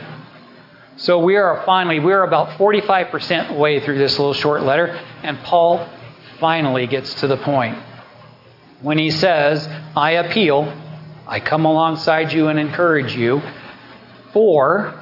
[0.97, 4.87] So we are finally, we are about 45% way through this little short letter,
[5.23, 5.89] and Paul
[6.39, 7.77] finally gets to the point.
[8.81, 10.73] When he says, I appeal,
[11.27, 13.41] I come alongside you and encourage you,
[14.31, 14.97] for,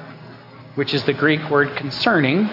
[0.74, 2.50] which is the Greek word concerning,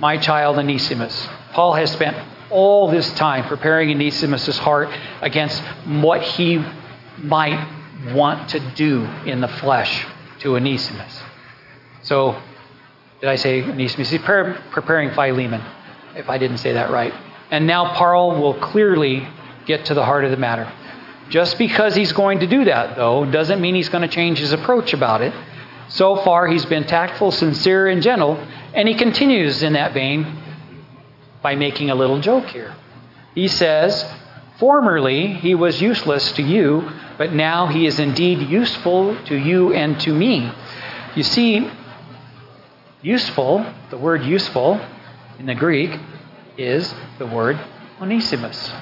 [0.00, 1.28] my child Onesimus.
[1.52, 2.16] Paul has spent
[2.50, 4.88] all this time preparing Onesimus' heart
[5.20, 6.64] against what he
[7.18, 7.68] might
[8.14, 10.06] want to do in the flesh
[10.38, 11.22] to Onesimus.
[12.02, 12.40] So
[13.22, 14.10] did I say Onesimus?
[14.10, 15.62] He's preparing Philemon,
[16.16, 17.14] if I didn't say that right.
[17.52, 19.28] And now Paul will clearly
[19.64, 20.70] get to the heart of the matter.
[21.28, 24.52] Just because he's going to do that, though, doesn't mean he's going to change his
[24.52, 25.32] approach about it.
[25.86, 30.26] So far, he's been tactful, sincere, and gentle, and he continues in that vein
[31.42, 32.74] by making a little joke here.
[33.36, 34.04] He says,
[34.58, 40.00] Formerly he was useless to you, but now he is indeed useful to you and
[40.00, 40.50] to me.
[41.14, 41.70] You see,
[43.02, 44.80] useful, the word useful
[45.38, 45.98] in the Greek
[46.56, 47.58] is the word
[48.00, 48.72] Onesimus.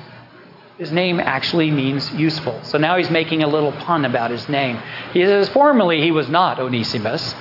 [0.78, 2.58] His name actually means useful.
[2.64, 4.80] So now he's making a little pun about his name.
[5.12, 7.34] He says, formerly he was not Onesimus,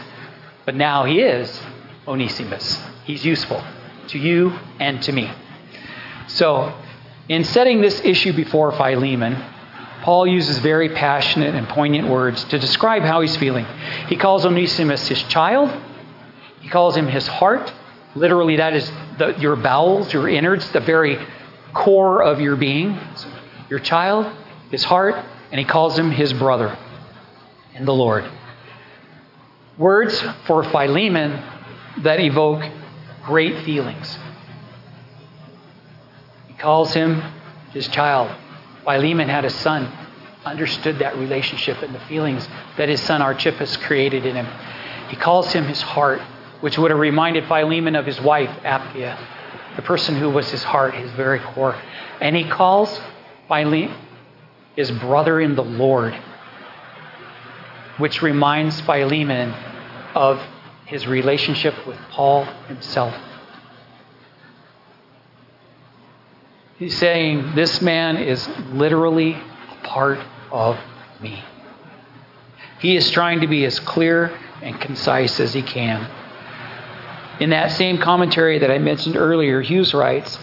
[0.65, 1.61] but now he is
[2.07, 2.81] Onesimus.
[3.05, 3.63] He's useful
[4.07, 5.31] to you and to me.
[6.27, 6.73] So,
[7.27, 9.41] in setting this issue before Philemon,
[10.01, 13.65] Paul uses very passionate and poignant words to describe how he's feeling.
[14.07, 15.69] He calls Onesimus his child,
[16.69, 17.73] he calls him his heart.
[18.13, 21.17] Literally, that is the, your bowels, your innards, the very
[21.73, 22.95] core of your being.
[23.71, 24.31] Your child,
[24.69, 25.15] his heart,
[25.51, 26.77] and he calls him his brother
[27.73, 28.23] in the Lord.
[29.79, 31.43] Words for Philemon
[32.03, 32.63] that evoke
[33.23, 34.19] great feelings.
[36.49, 37.23] He calls him
[37.73, 38.29] his child.
[38.83, 39.91] Philemon had a son,
[40.45, 44.47] understood that relationship and the feelings that his son Archippus created in him.
[45.09, 46.21] He calls him his heart,
[46.61, 49.17] which would have reminded Philemon of his wife, Apphia,
[49.75, 51.79] the person who was his heart, his very core.
[52.19, 52.99] And he calls
[53.47, 53.95] Philemon
[54.75, 56.13] his brother in the Lord,
[57.97, 59.53] which reminds Philemon
[60.15, 60.41] of
[60.85, 63.15] his relationship with Paul himself.
[66.77, 70.19] He's saying, This man is literally a part
[70.51, 70.77] of
[71.21, 71.43] me.
[72.79, 76.09] He is trying to be as clear and concise as he can.
[77.39, 80.37] In that same commentary that I mentioned earlier, Hughes writes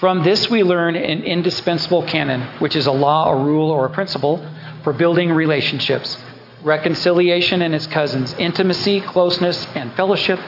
[0.00, 3.90] From this we learn an indispensable canon, which is a law, a rule, or a
[3.90, 4.46] principle
[4.84, 6.18] for building relationships.
[6.62, 10.38] Reconciliation and its cousins, intimacy, closeness, and fellowship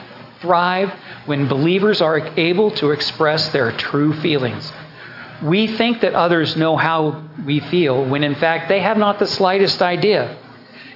[0.41, 0.93] thrive
[1.25, 4.71] when believers are able to express their true feelings.
[5.41, 9.27] We think that others know how we feel when in fact they have not the
[9.27, 10.37] slightest idea.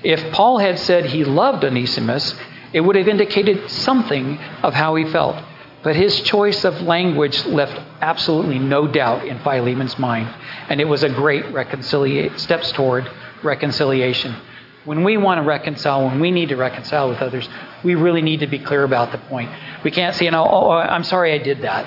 [0.03, 2.35] If Paul had said he loved Onesimus,
[2.73, 5.41] it would have indicated something of how he felt.
[5.83, 10.33] But his choice of language left absolutely no doubt in Philemon's mind,
[10.69, 13.09] and it was a great reconciliation steps toward
[13.43, 14.33] reconciliation.
[14.85, 17.47] When we want to reconcile, when we need to reconcile with others,
[17.83, 19.49] we really need to be clear about the point.
[19.83, 21.85] We can't say, you know, oh, oh, I'm sorry I did that.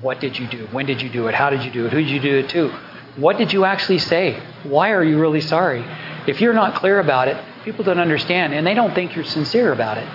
[0.00, 0.66] What did you do?
[0.72, 1.34] When did you do it?
[1.34, 1.92] How did you do it?
[1.92, 2.68] Who did you do it to?
[3.16, 4.40] What did you actually say?
[4.64, 5.84] Why are you really sorry?
[6.26, 9.72] If you're not clear about it, people don't understand and they don't think you're sincere
[9.72, 10.08] about it.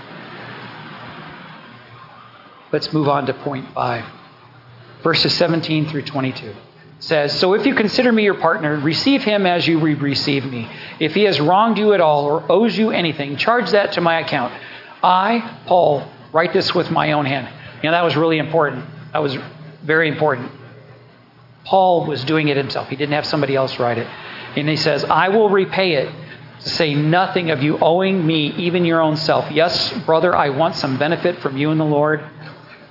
[2.71, 4.05] Let's move on to point five.
[5.03, 6.53] Verses 17 through 22
[6.99, 10.71] says, So if you consider me your partner, receive him as you receive me.
[11.01, 14.21] If he has wronged you at all or owes you anything, charge that to my
[14.21, 14.53] account.
[15.03, 17.49] I, Paul, write this with my own hand.
[17.83, 18.85] You know, that was really important.
[19.11, 19.35] That was
[19.83, 20.49] very important.
[21.65, 22.87] Paul was doing it himself.
[22.87, 24.07] He didn't have somebody else write it.
[24.55, 26.20] And he says, I will repay it.
[26.61, 29.49] Say nothing of you owing me, even your own self.
[29.51, 32.23] Yes, brother, I want some benefit from you in the Lord.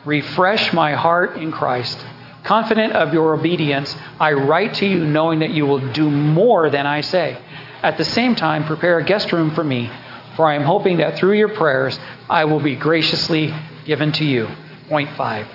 [0.04, 1.98] Refresh my heart in Christ.
[2.42, 6.86] Confident of your obedience, I write to you knowing that you will do more than
[6.86, 7.38] I say.
[7.82, 9.90] At the same time, prepare a guest room for me,
[10.36, 13.54] for I am hoping that through your prayers I will be graciously
[13.84, 14.48] given to you.
[14.88, 15.46] Point five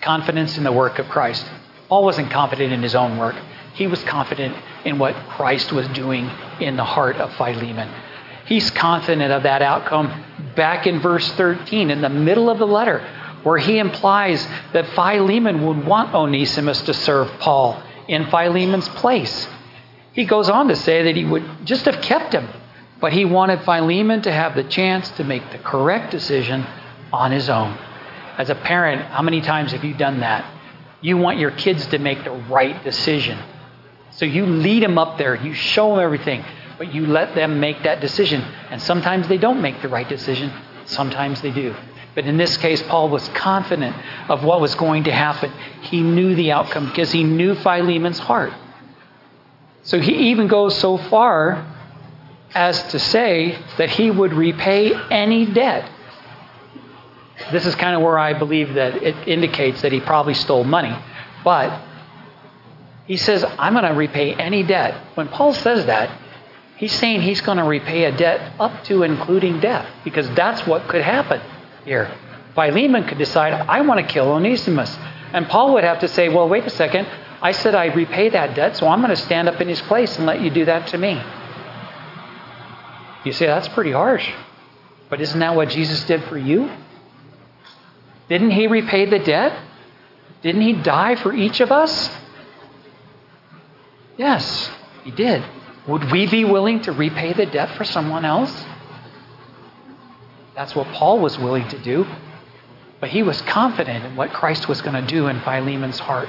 [0.00, 1.46] confidence in the work of Christ.
[1.88, 3.36] Paul wasn't confident in his own work,
[3.74, 7.88] he was confident in what Christ was doing in the heart of Philemon.
[8.46, 10.24] He's confident of that outcome
[10.56, 13.06] back in verse 13, in the middle of the letter,
[13.42, 19.46] where he implies that Philemon would want Onesimus to serve Paul in Philemon's place.
[20.12, 22.48] He goes on to say that he would just have kept him,
[23.00, 26.66] but he wanted Philemon to have the chance to make the correct decision
[27.12, 27.78] on his own.
[28.38, 30.44] As a parent, how many times have you done that?
[31.00, 33.38] You want your kids to make the right decision.
[34.18, 36.44] So you lead them up there, you show them everything,
[36.76, 38.40] but you let them make that decision.
[38.70, 40.52] And sometimes they don't make the right decision,
[40.84, 41.74] sometimes they do.
[42.14, 43.96] But in this case, Paul was confident
[44.28, 45.52] of what was going to happen.
[45.82, 48.52] He knew the outcome because he knew Philemon's heart.
[49.82, 51.74] So he even goes so far
[52.54, 55.88] as to say that he would repay any debt
[57.52, 60.94] this is kind of where I believe that it indicates that he probably stole money.
[61.44, 61.80] But
[63.08, 64.94] he says, I'm going to repay any debt.
[65.16, 66.10] When Paul says that,
[66.76, 70.86] he's saying he's going to repay a debt up to including death, because that's what
[70.88, 71.40] could happen
[71.86, 72.14] here.
[72.54, 74.94] Philemon could decide, I want to kill Onesimus.
[75.32, 77.08] And Paul would have to say, Well, wait a second.
[77.40, 80.16] I said I repay that debt, so I'm going to stand up in his place
[80.18, 81.22] and let you do that to me.
[83.24, 84.30] You say, That's pretty harsh.
[85.08, 86.70] But isn't that what Jesus did for you?
[88.28, 89.58] Didn't he repay the debt?
[90.42, 92.10] Didn't he die for each of us?
[94.18, 94.70] Yes,
[95.04, 95.42] he did.
[95.86, 98.66] Would we be willing to repay the debt for someone else?
[100.54, 102.04] That's what Paul was willing to do.
[103.00, 106.28] But he was confident in what Christ was going to do in Philemon's heart.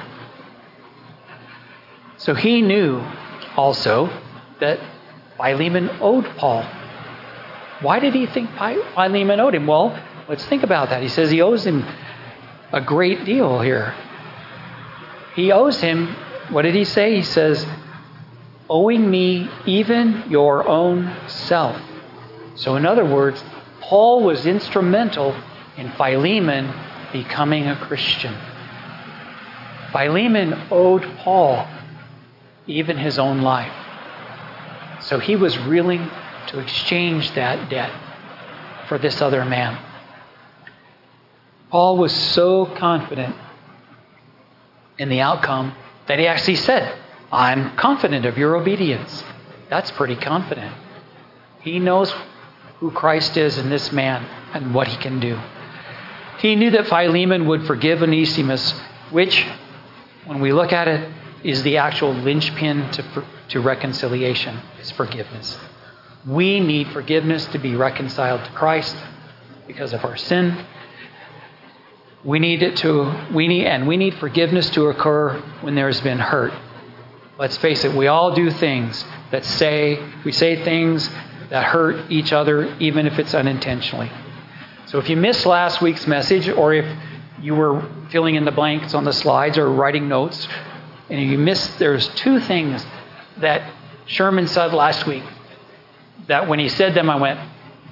[2.18, 3.04] So he knew
[3.58, 4.08] also
[4.60, 4.80] that
[5.36, 6.64] Philemon owed Paul.
[7.82, 9.66] Why did he think Philemon owed him?
[9.66, 11.02] Well, let's think about that.
[11.02, 11.84] He says he owes him
[12.72, 13.96] a great deal here.
[15.34, 16.16] He owes him,
[16.50, 17.16] what did he say?
[17.16, 17.66] He says,
[18.70, 21.80] owing me even your own self.
[22.55, 23.43] So, in other words,
[23.82, 25.36] Paul was instrumental
[25.78, 26.72] in Philemon
[27.11, 28.36] becoming a Christian.
[29.91, 31.67] Philemon owed Paul
[32.67, 33.74] even his own life.
[35.01, 36.09] So he was willing
[36.47, 37.91] to exchange that debt
[38.88, 39.80] for this other man.
[41.72, 43.36] Paul was so confident
[44.97, 45.74] in the outcome
[46.07, 46.95] that he actually said,
[47.32, 49.24] I'm confident of your obedience.
[49.70, 50.74] That's pretty confident.
[51.62, 52.14] He knows
[52.80, 55.40] who Christ is in this man and what he can do.
[56.40, 58.72] He knew that Philemon would forgive Onesimus,
[59.12, 59.46] which,
[60.26, 61.12] when we look at it,
[61.44, 65.58] is the actual linchpin to, to reconciliation, is forgiveness.
[66.26, 68.96] We need forgiveness to be reconciled to Christ
[69.68, 70.66] because of our sin.
[72.24, 76.02] We need it to we need and we need forgiveness to occur when there has
[76.02, 76.54] been hurt.
[77.40, 81.10] Let's face it, we all do things that say we say things
[81.50, 84.12] that hurt each other even if it's unintentionally.
[84.88, 86.86] So if you missed last week's message, or if
[87.42, 90.50] you were filling in the blanks on the slides or writing notes,
[91.10, 92.86] and you missed, there's two things
[93.38, 93.72] that
[94.06, 95.24] Sherman said last week
[96.28, 97.40] that when he said them, I went,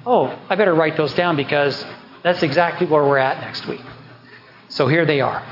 [0.04, 1.86] oh, I better write those down because
[2.22, 3.80] that's exactly where we're at next week.
[4.68, 5.42] So here they are.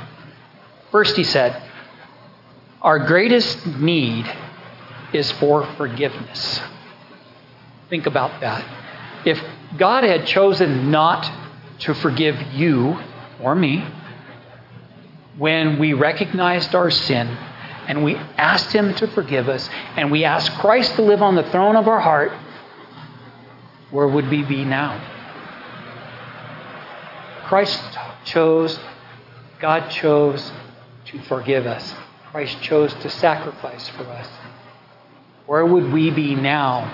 [0.90, 1.62] First, he said,
[2.87, 4.32] Our greatest need
[5.12, 6.61] is for forgiveness.
[7.91, 8.64] Think about that.
[9.26, 9.43] If
[9.76, 11.28] God had chosen not
[11.80, 12.97] to forgive you
[13.43, 13.84] or me
[15.37, 17.26] when we recognized our sin
[17.89, 21.51] and we asked Him to forgive us and we asked Christ to live on the
[21.51, 22.30] throne of our heart,
[23.91, 24.97] where would we be now?
[27.47, 27.82] Christ
[28.24, 28.78] chose,
[29.59, 30.53] God chose
[31.07, 31.93] to forgive us.
[32.37, 34.28] Christ chose to sacrifice for us.
[35.47, 36.84] Where would we be now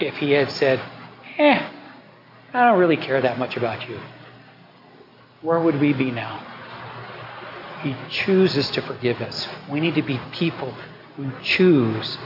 [0.00, 0.80] if He had said,
[1.38, 1.68] eh,
[2.54, 3.98] I don't really care that much about you.
[5.42, 6.46] Where would we be now?
[7.82, 9.48] He chooses to forgive us.
[9.68, 10.72] We need to be people
[11.16, 12.16] who choose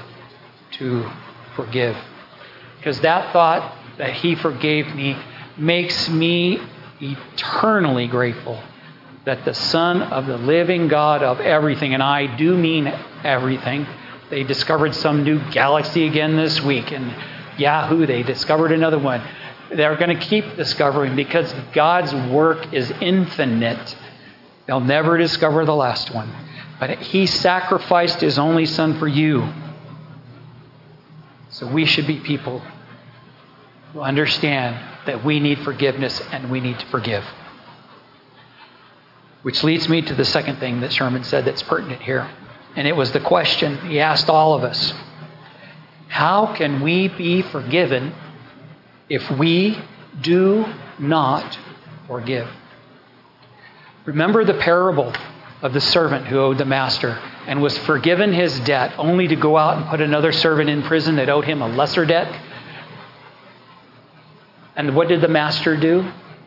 [0.73, 1.11] to
[1.57, 1.97] forgive.
[2.77, 5.17] Because that thought that He forgave me
[5.57, 6.61] makes me
[7.01, 8.63] eternally grateful
[9.25, 12.87] that the Son of the living God of everything, and I do mean
[13.23, 13.87] everything,
[14.31, 17.15] they discovered some new galaxy again this week, and
[17.59, 19.23] Yahoo, they discovered another one
[19.71, 23.97] they're going to keep discovering because God's work is infinite.
[24.67, 26.31] They'll never discover the last one.
[26.81, 29.49] But He sacrificed His only Son for you.
[31.51, 32.63] So we should be people
[33.93, 37.25] who understand that we need forgiveness and we need to forgive.
[39.45, 42.29] Which leads me to the second thing that Sherman said that's pertinent here.
[42.77, 44.93] And it was the question he asked all of us
[46.09, 48.13] How can we be forgiven
[49.09, 49.79] if we
[50.21, 50.65] do
[50.99, 51.59] not
[52.07, 52.49] forgive.
[54.05, 55.13] Remember the parable
[55.63, 59.57] of the servant who owed the master and was forgiven his debt only to go
[59.57, 62.29] out and put another servant in prison that owed him a lesser debt?
[64.77, 66.03] And what did the master do?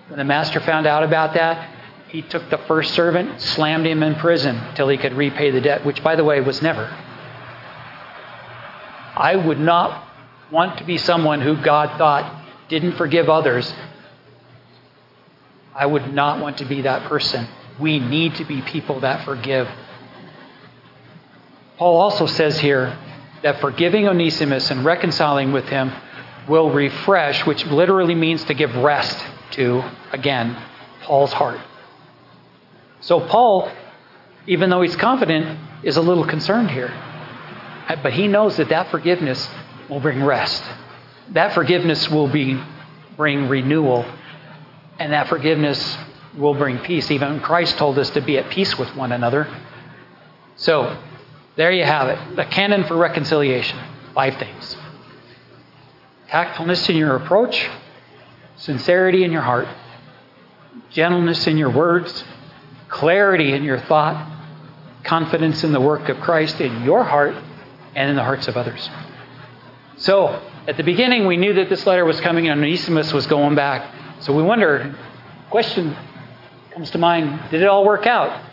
[0.07, 1.73] When the master found out about that,
[2.09, 5.85] he took the first servant, slammed him in prison till he could repay the debt,
[5.85, 6.85] which, by the way, was never.
[9.15, 10.07] I would not
[10.51, 13.73] want to be someone who God thought didn't forgive others,
[15.73, 17.47] I would not want to be that person.
[17.79, 19.69] We need to be people that forgive.
[21.77, 22.97] Paul also says here
[23.43, 25.91] that forgiving Onesimus and reconciling with him
[26.47, 30.57] will refresh, which literally means to give rest to, again,
[31.03, 31.59] Paul's heart.
[33.01, 33.71] So, Paul,
[34.47, 36.89] even though he's confident, is a little concerned here.
[37.87, 39.49] Uh, but he knows that that forgiveness
[39.89, 40.63] will bring rest
[41.31, 42.61] that forgiveness will be,
[43.15, 44.05] bring renewal,
[44.99, 45.97] and that forgiveness
[46.37, 47.11] will bring peace.
[47.11, 49.47] Even Christ told us to be at peace with one another.
[50.55, 50.97] So,
[51.55, 53.79] there you have it the canon for reconciliation.
[54.13, 54.75] Five things
[56.29, 57.69] tactfulness in your approach,
[58.57, 59.67] sincerity in your heart,
[60.89, 62.23] gentleness in your words,
[62.89, 64.33] clarity in your thought,
[65.03, 67.35] confidence in the work of Christ in your heart
[67.95, 68.89] and in the hearts of others.
[69.97, 73.55] So, at the beginning, we knew that this letter was coming and Onesimus was going
[73.55, 73.93] back.
[74.19, 74.95] So we wonder,
[75.49, 75.95] question
[76.71, 78.43] comes to mind, did it all work out?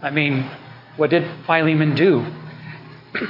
[0.00, 0.48] I mean,
[0.96, 2.24] what did Philemon do?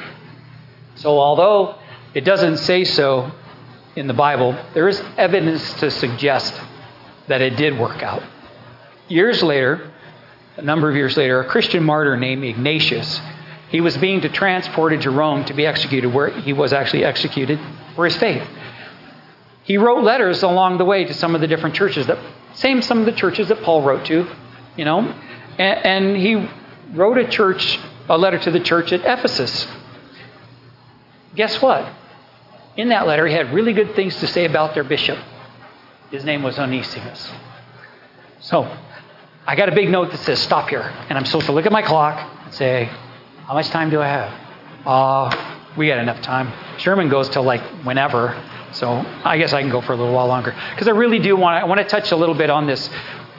[0.95, 1.77] so, although
[2.15, 3.31] it doesn't say so
[3.97, 6.61] in the Bible, there is evidence to suggest
[7.29, 8.23] that it did work out.
[9.09, 9.92] Years later,
[10.57, 13.21] a number of years later, a Christian martyr named Ignatius,
[13.71, 17.59] he was being transported to Rome to be executed, where he was actually executed
[17.97, 18.47] for his faith.
[19.65, 22.19] He wrote letters along the way to some of the different churches that
[22.55, 24.27] same some of the churches that Paul wrote to,
[24.77, 25.01] you know,
[25.59, 26.49] and, and he
[26.93, 27.79] wrote a church
[28.09, 29.67] a letter to the church at Ephesus.
[31.35, 31.91] Guess what?
[32.77, 35.19] In that letter, he had really good things to say about their bishop.
[36.11, 37.31] His name was Onesimus.
[38.41, 38.65] So,
[39.47, 41.73] I got a big note that says stop here, and I'm supposed to look at
[41.73, 42.85] my clock and say,
[43.47, 44.87] how much time do I have?
[44.87, 46.53] Uh, we got enough time.
[46.79, 48.41] Sherman goes till like whenever,
[48.73, 51.37] so I guess I can go for a little while longer because I really do
[51.37, 51.63] want.
[51.63, 52.89] I want to touch a little bit on this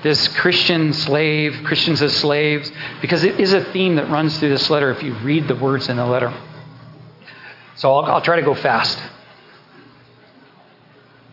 [0.04, 4.70] this Christian slave, Christians as slaves, because it is a theme that runs through this
[4.70, 6.34] letter if you read the words in the letter.
[7.76, 9.01] So I'll, I'll try to go fast.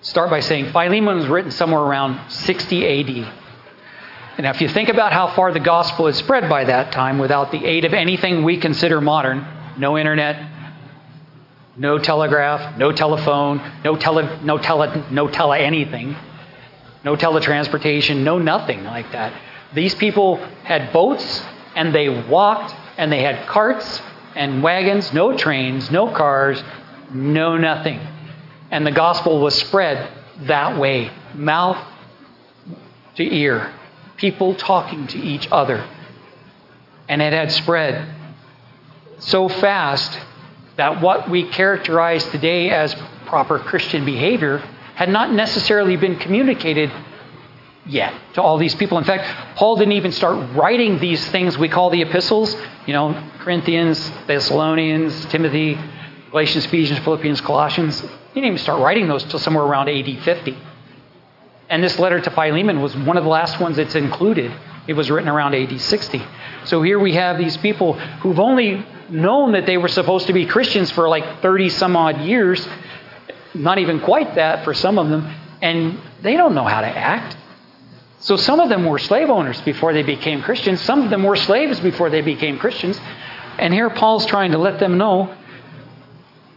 [0.03, 3.40] Start by saying Philemon was written somewhere around 60 AD.
[4.37, 7.53] And if you think about how far the gospel had spread by that time without
[7.53, 9.47] the aid of anything we consider modern,
[9.79, 10.51] no internet,
[11.77, 16.17] no telegraph, no telephone, no tele, no tele, no tele anything,
[17.05, 19.33] no teletransportation, no nothing like that.
[19.75, 21.43] These people had boats
[21.75, 24.03] and they walked and they had carts
[24.35, 26.63] and wagons, no trains, no cars,
[27.13, 28.01] no nothing.
[28.71, 30.09] And the gospel was spread
[30.43, 31.79] that way, mouth
[33.17, 33.73] to ear,
[34.21, 35.89] people talking to each other.
[37.09, 38.15] And it had spread
[39.19, 40.19] so fast
[40.77, 42.95] that what we characterize today as
[43.27, 44.59] proper Christian behavior
[44.95, 46.93] had not necessarily been communicated
[47.87, 48.99] yet to all these people.
[48.99, 52.55] In fact, Paul didn't even start writing these things we call the epistles,
[52.87, 55.79] you know, Corinthians, Thessalonians, Timothy,
[56.31, 58.01] Galatians, Ephesians, Philippians, Colossians.
[58.01, 60.57] He didn't even start writing those until somewhere around AD 50.
[61.71, 64.53] And this letter to Philemon was one of the last ones that's included.
[64.89, 66.21] It was written around AD 60.
[66.65, 70.47] So here we have these people who've only known that they were supposed to be
[70.47, 72.67] Christians for like 30 some odd years,
[73.55, 77.37] not even quite that for some of them, and they don't know how to act.
[78.19, 81.37] So some of them were slave owners before they became Christians, some of them were
[81.37, 83.01] slaves before they became Christians.
[83.59, 85.35] And here Paul's trying to let them know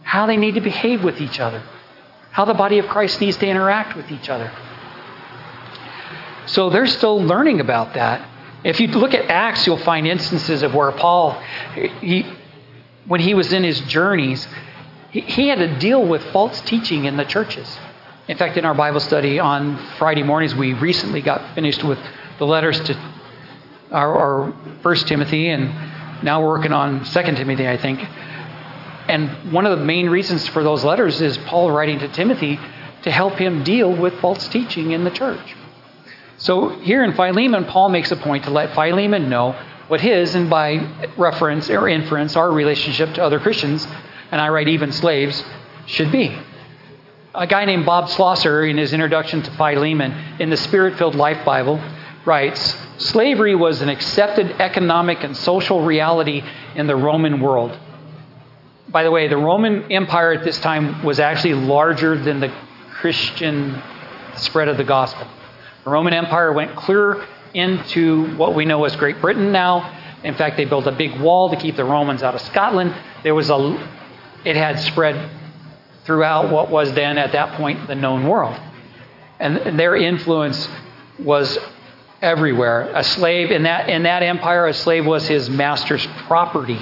[0.02, 1.62] how they need to behave with each other,
[2.32, 4.50] how the body of Christ needs to interact with each other.
[6.46, 8.28] So they're still learning about that.
[8.64, 11.32] If you look at Acts, you'll find instances of where Paul,
[12.00, 12.26] he,
[13.06, 14.46] when he was in his journeys,
[15.10, 17.78] he, he had to deal with false teaching in the churches.
[18.26, 21.98] In fact, in our Bible study on Friday mornings, we recently got finished with
[22.38, 22.94] the letters to
[23.90, 25.64] our, our First Timothy, and
[26.22, 28.00] now we're working on Second Timothy, I think.
[29.08, 32.58] And one of the main reasons for those letters is Paul writing to Timothy
[33.02, 35.54] to help him deal with false teaching in the church.
[36.36, 39.56] So here in Philemon, Paul makes a point to let Philemon know
[39.88, 40.78] what his, and by
[41.16, 43.86] reference or inference, our relationship to other Christians,
[44.30, 45.44] and I write even slaves,
[45.86, 46.36] should be.
[47.34, 51.44] A guy named Bob Schlosser, in his introduction to Philemon in the Spirit filled Life
[51.44, 51.82] Bible,
[52.24, 56.42] writes Slavery was an accepted economic and social reality
[56.74, 57.76] in the Roman world.
[58.88, 62.54] By the way, the Roman Empire at this time was actually larger than the
[62.92, 63.82] Christian
[64.36, 65.26] spread of the gospel.
[65.84, 70.00] The Roman Empire went clear into what we know as Great Britain now.
[70.22, 72.94] In fact, they built a big wall to keep the Romans out of Scotland.
[73.22, 73.90] There was a,
[74.44, 75.30] it had spread
[76.04, 78.58] throughout what was then at that point the known world.
[79.38, 80.68] And their influence
[81.18, 81.58] was
[82.22, 82.90] everywhere.
[82.94, 86.80] A slave in that in that empire, a slave was his master's property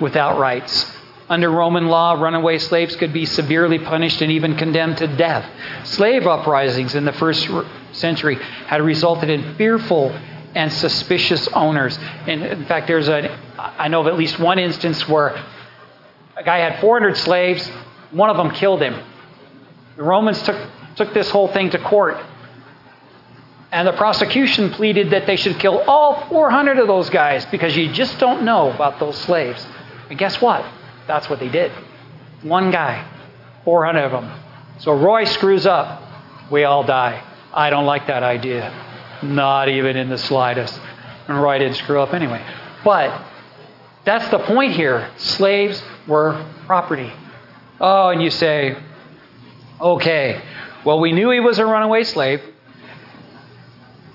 [0.00, 0.97] without rights.
[1.28, 5.46] Under Roman law, runaway slaves could be severely punished and even condemned to death.
[5.84, 7.48] Slave uprisings in the first
[7.92, 10.10] century had resulted in fearful
[10.54, 11.98] and suspicious owners.
[12.26, 15.44] And in fact, there's a, I know of at least one instance where
[16.36, 17.68] a guy had 400 slaves,
[18.10, 18.98] one of them killed him.
[19.96, 20.56] The Romans took,
[20.96, 22.16] took this whole thing to court.
[23.70, 27.92] And the prosecution pleaded that they should kill all 400 of those guys because you
[27.92, 29.66] just don't know about those slaves.
[30.08, 30.64] And guess what?
[31.08, 31.72] That's what they did.
[32.42, 33.04] One guy,
[33.64, 34.40] 400 of them.
[34.78, 36.02] So Roy screws up,
[36.52, 37.24] we all die.
[37.52, 38.72] I don't like that idea.
[39.22, 40.78] Not even in the slightest.
[41.26, 42.44] And Roy didn't screw up anyway.
[42.84, 43.20] But
[44.04, 45.10] that's the point here.
[45.16, 47.12] Slaves were property.
[47.80, 48.76] Oh, and you say,
[49.80, 50.40] okay,
[50.84, 52.40] well, we knew he was a runaway slave.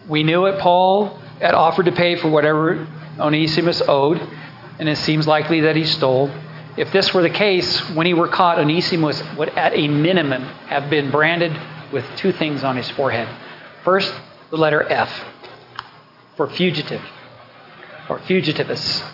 [0.07, 0.59] We knew it.
[0.59, 2.87] Paul had offered to pay for whatever
[3.19, 4.21] Onesimus owed,
[4.79, 6.31] and it seems likely that he stole.
[6.76, 10.89] If this were the case, when he were caught, Onesimus would, at a minimum, have
[10.89, 11.55] been branded
[11.91, 13.30] with two things on his forehead.
[13.84, 14.13] First,
[14.49, 15.11] the letter F
[16.36, 17.01] for fugitive,
[18.09, 19.07] or fugitivus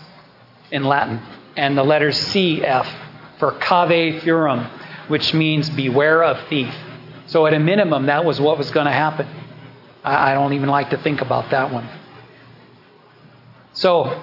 [0.70, 1.20] in Latin,
[1.56, 2.90] and the letter CF
[3.38, 4.66] for cave furum,
[5.08, 6.74] which means beware of thief.
[7.26, 9.28] So, at a minimum, that was what was going to happen.
[10.02, 11.86] I don't even like to think about that one.
[13.74, 14.22] So,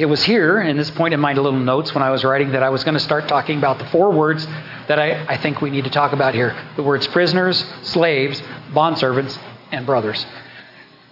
[0.00, 2.62] it was here, in this point in my little notes when I was writing, that
[2.62, 4.46] I was going to start talking about the four words
[4.88, 8.40] that I, I think we need to talk about here the words prisoners, slaves,
[8.72, 9.38] bondservants,
[9.70, 10.24] and brothers.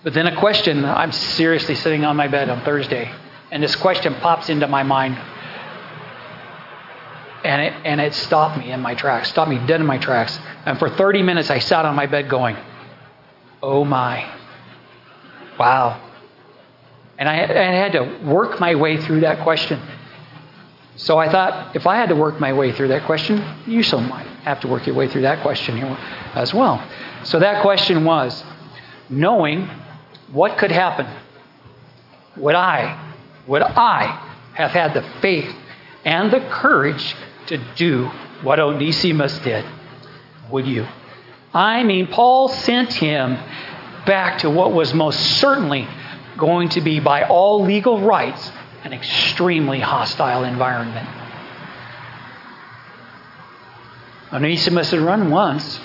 [0.05, 3.13] But then a question I'm seriously sitting on my bed on Thursday,
[3.51, 5.19] and this question pops into my mind.
[7.45, 10.41] And it, and it stopped me in my tracks, stopped me dead in my tracks.
[10.65, 12.57] And for 30 minutes, I sat on my bed going,
[13.63, 14.35] Oh my.
[15.59, 16.08] Wow.
[17.19, 19.81] And I, I had to work my way through that question.
[20.97, 24.01] So I thought, if I had to work my way through that question, you so
[24.01, 25.79] might have to work your way through that question
[26.35, 26.85] as well.
[27.25, 28.45] So that question was
[29.11, 29.69] knowing
[30.33, 31.07] what could happen,
[32.37, 33.13] would I,
[33.47, 35.55] would I have had the faith
[36.05, 37.15] and the courage
[37.47, 38.07] to do
[38.43, 39.65] what Onesimus did?
[40.51, 40.87] Would you?
[41.55, 43.39] I mean, Paul sent him
[44.07, 45.87] back to what was most certainly
[46.39, 48.51] going to be, by all legal rights,
[48.85, 51.09] an extremely hostile environment.
[54.33, 55.81] Onesimus had run once.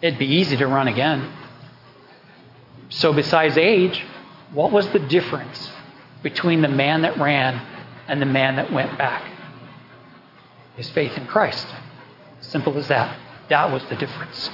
[0.00, 1.32] It'd be easy to run again.
[2.88, 4.04] So, besides age,
[4.52, 5.70] what was the difference
[6.22, 7.60] between the man that ran
[8.06, 9.24] and the man that went back?
[10.76, 11.66] His faith in Christ.
[12.40, 13.16] Simple as that.
[13.48, 14.50] That was the difference.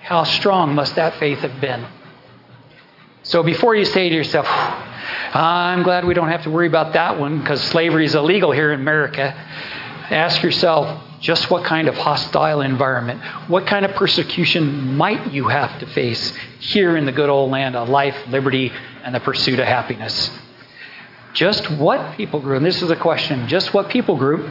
[0.00, 1.86] How strong must that faith have been?
[3.24, 7.20] So before you say to yourself, I'm glad we don't have to worry about that
[7.20, 9.32] one because slavery is illegal here in America,
[10.10, 15.78] ask yourself just what kind of hostile environment, what kind of persecution might you have
[15.78, 18.72] to face here in the good old land of life, liberty,
[19.04, 20.36] and the pursuit of happiness?
[21.32, 24.50] Just what people group, and this is a question, just what people group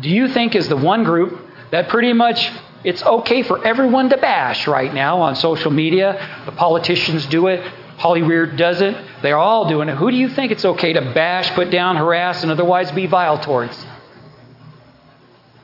[0.00, 1.40] do you think is the one group
[1.70, 2.50] that pretty much
[2.82, 6.42] it's okay for everyone to bash right now on social media.
[6.46, 7.60] The politicians do it.
[8.00, 8.96] Hollywood does it.
[9.20, 9.96] They're all doing it.
[9.96, 13.38] Who do you think it's okay to bash, put down, harass, and otherwise be vile
[13.38, 13.76] towards?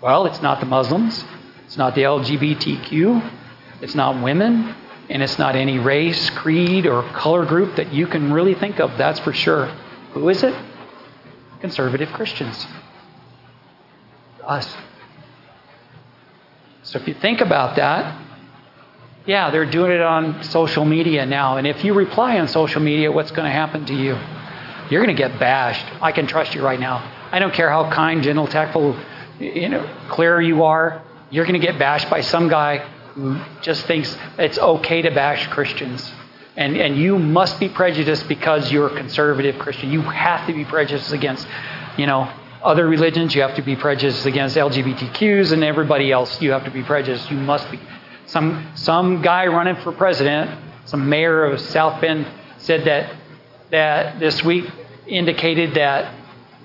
[0.02, 1.24] Well, it's not the Muslims.
[1.64, 3.30] It's not the LGBTQ.
[3.80, 4.74] It's not women.
[5.08, 8.98] And it's not any race, creed, or color group that you can really think of,
[8.98, 9.68] that's for sure.
[10.12, 10.54] Who is it?
[11.62, 12.66] Conservative Christians.
[14.44, 14.76] Us.
[16.82, 18.25] So if you think about that,
[19.26, 21.56] yeah, they're doing it on social media now.
[21.56, 24.16] And if you reply on social media, what's going to happen to you?
[24.88, 25.84] You're going to get bashed.
[26.00, 26.98] I can trust you right now.
[27.32, 28.96] I don't care how kind, gentle, tactful,
[29.40, 31.02] you know, clear you are.
[31.30, 32.78] You're going to get bashed by some guy
[33.14, 36.08] who just thinks it's okay to bash Christians.
[36.56, 39.90] And, and you must be prejudiced because you're a conservative Christian.
[39.90, 41.46] You have to be prejudiced against,
[41.98, 42.30] you know,
[42.62, 43.34] other religions.
[43.34, 46.40] You have to be prejudiced against LGBTQs and everybody else.
[46.40, 47.30] You have to be prejudiced.
[47.30, 47.80] You must be.
[48.26, 50.50] Some, some guy running for president,
[50.84, 52.26] some mayor of South Bend,
[52.58, 53.14] said that,
[53.70, 54.64] that this week
[55.06, 56.12] indicated that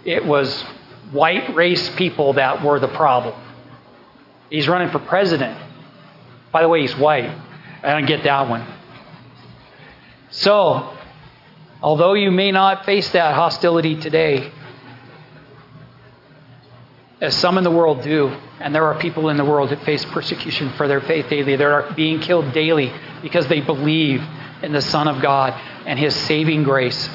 [0.03, 0.63] it was
[1.11, 3.39] white race people that were the problem.
[4.49, 5.57] He's running for president.
[6.51, 7.29] By the way, he's white.
[7.83, 8.65] I don't get that one.
[10.31, 10.97] So,
[11.81, 14.51] although you may not face that hostility today,
[17.21, 20.03] as some in the world do, and there are people in the world that face
[20.05, 22.91] persecution for their faith daily, that are being killed daily
[23.21, 24.21] because they believe
[24.63, 25.53] in the Son of God
[25.85, 27.09] and His saving grace.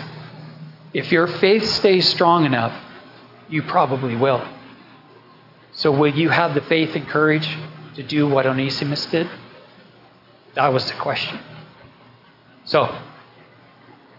[0.95, 2.73] If your faith stays strong enough,
[3.49, 4.47] you probably will.
[5.73, 7.49] So, will you have the faith and courage
[7.97, 9.29] to do what Onesimus did?
[10.55, 11.39] That was the question.
[12.65, 12.97] So,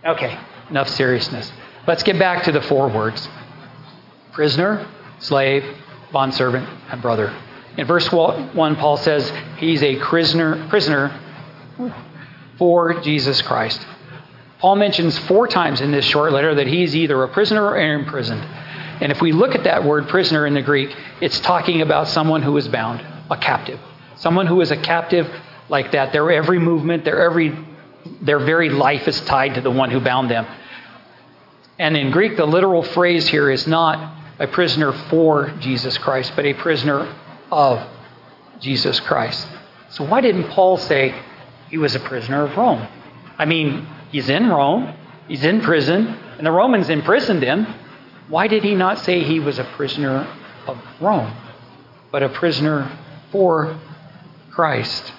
[0.06, 0.38] okay,
[0.70, 1.52] enough seriousness.
[1.88, 3.28] Let's get back to the four words
[4.34, 4.88] prisoner,
[5.20, 5.64] slave,
[6.12, 7.36] bondservant, and brother.
[7.78, 11.20] In verse 1, Paul says he's a prisoner, prisoner
[12.58, 13.86] for Jesus Christ.
[14.60, 18.42] Paul mentions four times in this short letter that he's either a prisoner or imprisoned.
[19.00, 22.42] And if we look at that word prisoner in the Greek, it's talking about someone
[22.42, 23.80] who is bound, a captive.
[24.16, 25.30] Someone who is a captive
[25.70, 26.12] like that.
[26.12, 27.56] Their every movement, their every
[28.22, 30.48] their very life is tied to the one who bound them.
[31.78, 36.46] And in Greek, the literal phrase here is not a prisoner for Jesus Christ, but
[36.46, 37.14] a prisoner
[37.52, 37.88] of
[38.60, 39.48] Jesus Christ.
[39.90, 41.20] So why didn't Paul say
[41.70, 42.88] he was a prisoner of Rome?
[43.38, 44.94] I mean, he's in Rome,
[45.28, 46.08] he's in prison,
[46.38, 47.66] and the Romans imprisoned him.
[48.30, 50.28] Why did he not say he was a prisoner
[50.68, 51.34] of Rome,
[52.12, 52.92] but a prisoner
[53.32, 53.80] for
[54.52, 55.14] Christ?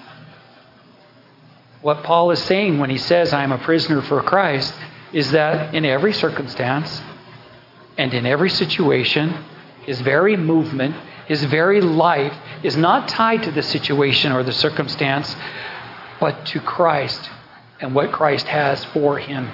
[1.81, 4.73] What Paul is saying when he says, I am a prisoner for Christ,
[5.13, 7.01] is that in every circumstance
[7.99, 9.43] and in every situation,
[9.85, 10.95] his very movement,
[11.27, 12.33] his very life
[12.63, 15.35] is not tied to the situation or the circumstance,
[16.17, 17.29] but to Christ
[17.81, 19.51] and what Christ has for him.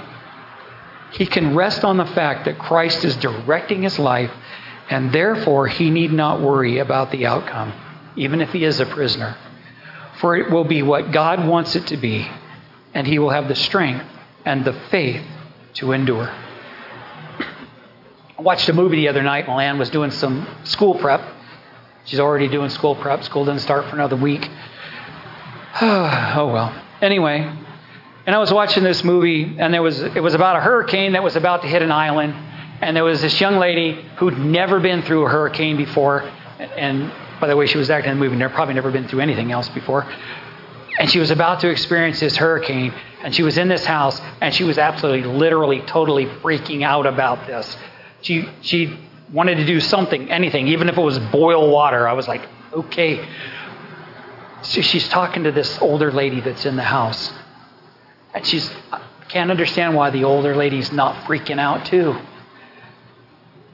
[1.14, 4.32] He can rest on the fact that Christ is directing his life,
[4.92, 7.74] and therefore he need not worry about the outcome,
[8.16, 9.36] even if he is a prisoner.
[10.20, 12.30] For it will be what God wants it to be,
[12.94, 14.06] and he will have the strength
[14.46, 15.26] and the faith
[15.74, 16.45] to endure.
[18.38, 21.22] I watched a movie the other night while Ann was doing some school prep.
[22.04, 23.24] She's already doing school prep.
[23.24, 24.46] School doesn't start for another week.
[25.82, 26.84] oh well.
[27.02, 27.50] Anyway,
[28.26, 31.24] and I was watching this movie, and there was it was about a hurricane that
[31.24, 32.34] was about to hit an island,
[32.82, 36.30] and there was this young lady who'd never been through a hurricane before,
[36.60, 39.22] and by the way, she was acting in the movie, and probably never been through
[39.22, 40.06] anything else before.
[41.00, 44.54] And she was about to experience this hurricane, and she was in this house, and
[44.54, 47.78] she was absolutely, literally, totally freaking out about this.
[48.26, 48.98] She she
[49.32, 52.08] wanted to do something, anything, even if it was boil water.
[52.08, 52.42] I was like,
[52.74, 53.28] okay.
[54.64, 57.32] So she's talking to this older lady that's in the house.
[58.34, 58.72] And she's
[59.30, 62.20] can't understand why the older lady's not freaking out too.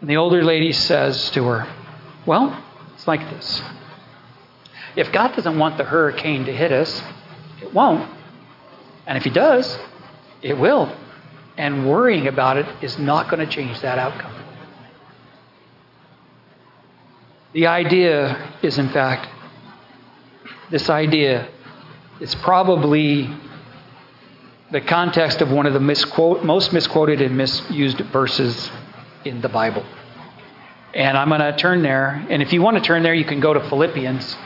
[0.02, 1.68] And the older lady says to her,
[2.26, 2.62] Well,
[2.94, 3.62] it's like this.
[4.98, 7.02] If God doesn't want the hurricane to hit us,
[7.62, 8.10] it won't.
[9.08, 9.80] And if He does,
[10.42, 10.94] it will.
[11.58, 14.41] And worrying about it is not going to change that outcome.
[17.54, 19.28] The idea is, in fact,
[20.70, 21.50] this idea
[22.22, 23.30] is probably
[24.72, 28.72] the context of one of the misquote, most misquoted and misused verses
[29.26, 29.86] in the Bible.
[30.94, 32.26] And I'm going to turn there.
[32.30, 34.38] And if you want to turn there, you can go to Philippians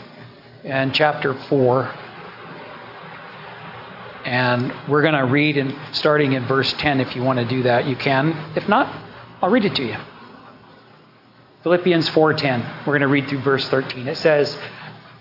[0.63, 1.93] and chapter 4.
[4.25, 7.01] And we're going to read in, starting in verse 10.
[7.01, 8.31] If you want to do that, you can.
[8.55, 8.87] If not,
[9.43, 9.97] I'll read it to you.
[11.65, 12.63] Philippians 4:10.
[12.85, 14.07] We're going to read through verse 13.
[14.07, 14.55] It says,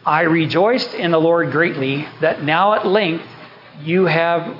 [0.05, 3.25] "I rejoiced in the Lord greatly that now at length
[3.83, 4.55] you have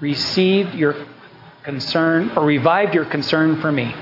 [0.00, 0.94] received your
[1.62, 3.94] concern or revived your concern for me.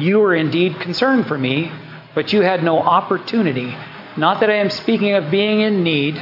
[0.00, 1.70] You were indeed concerned for me,
[2.12, 3.72] but you had no opportunity.
[4.16, 6.20] Not that I am speaking of being in need,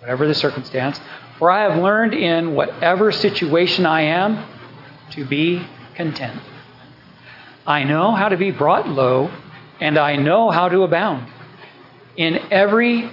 [0.00, 0.98] whatever the circumstance,
[1.38, 4.42] for I have learned in whatever situation I am
[5.10, 6.40] to be content.
[7.66, 9.30] I know how to be brought low,
[9.80, 11.30] and I know how to abound.
[12.16, 13.10] In every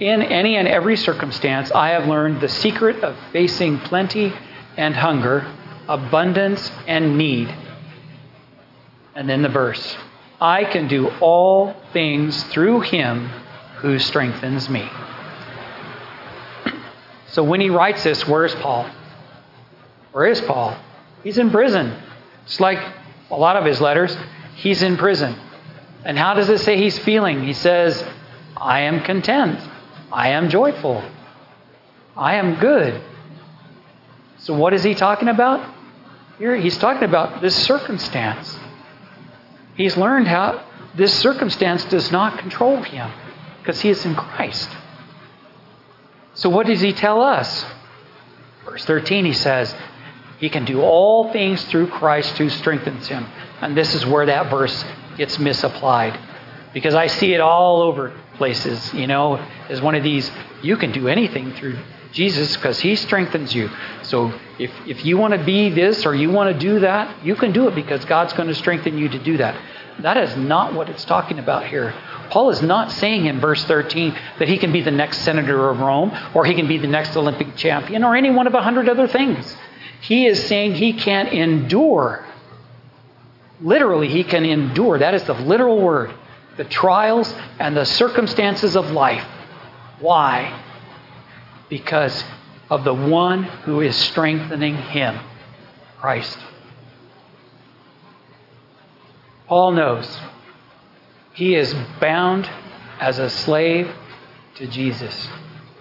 [0.00, 4.32] in any and every circumstance, I have learned the secret of facing plenty
[4.76, 5.52] and hunger,
[5.88, 7.52] abundance and need.
[9.16, 9.96] And then the verse
[10.40, 13.28] I can do all things through him
[13.78, 14.88] who strengthens me.
[17.30, 18.88] So when he writes this, where is Paul?
[20.12, 20.74] Where is Paul?
[21.22, 21.94] He's in prison.
[22.46, 22.78] It's like
[23.30, 24.16] a lot of his letters,
[24.56, 25.34] he's in prison.
[26.04, 27.42] And how does it say he's feeling?
[27.42, 28.04] He says,
[28.56, 29.60] I am content.
[30.10, 31.02] I am joyful.
[32.16, 33.00] I am good.
[34.38, 35.74] So, what is he talking about?
[36.38, 38.58] Here, he's talking about this circumstance.
[39.74, 40.64] He's learned how
[40.94, 43.10] this circumstance does not control him
[43.60, 44.70] because he is in Christ.
[46.34, 47.66] So, what does he tell us?
[48.64, 49.74] Verse 13, he says,
[50.38, 53.26] he can do all things through Christ who strengthens him.
[53.60, 54.84] And this is where that verse
[55.16, 56.18] gets misapplied.
[56.72, 59.36] Because I see it all over places, you know,
[59.68, 60.30] as one of these,
[60.62, 61.76] you can do anything through
[62.12, 63.68] Jesus because he strengthens you.
[64.02, 67.34] So if, if you want to be this or you want to do that, you
[67.34, 69.60] can do it because God's going to strengthen you to do that.
[70.00, 71.92] That is not what it's talking about here.
[72.30, 75.80] Paul is not saying in verse 13 that he can be the next senator of
[75.80, 78.88] Rome or he can be the next Olympic champion or any one of a hundred
[78.88, 79.56] other things.
[80.00, 82.24] He is saying he can't endure.
[83.60, 84.98] Literally, he can endure.
[84.98, 86.12] That is the literal word.
[86.56, 89.26] The trials and the circumstances of life.
[90.00, 90.62] Why?
[91.68, 92.24] Because
[92.70, 95.18] of the one who is strengthening him,
[95.98, 96.38] Christ.
[99.46, 100.18] Paul knows
[101.32, 102.48] he is bound
[103.00, 103.90] as a slave
[104.56, 105.28] to Jesus.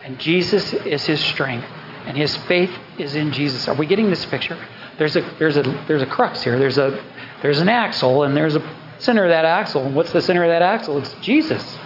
[0.03, 1.67] And Jesus is his strength.
[2.05, 3.67] and his faith is in Jesus.
[3.67, 4.57] Are we getting this picture?
[4.97, 6.57] There's a there's a there's a crux here.
[6.57, 7.03] There's a
[7.41, 9.85] there's an axle and there's a center of that axle.
[9.85, 10.97] And what's the center of that axle?
[10.97, 11.77] It's Jesus.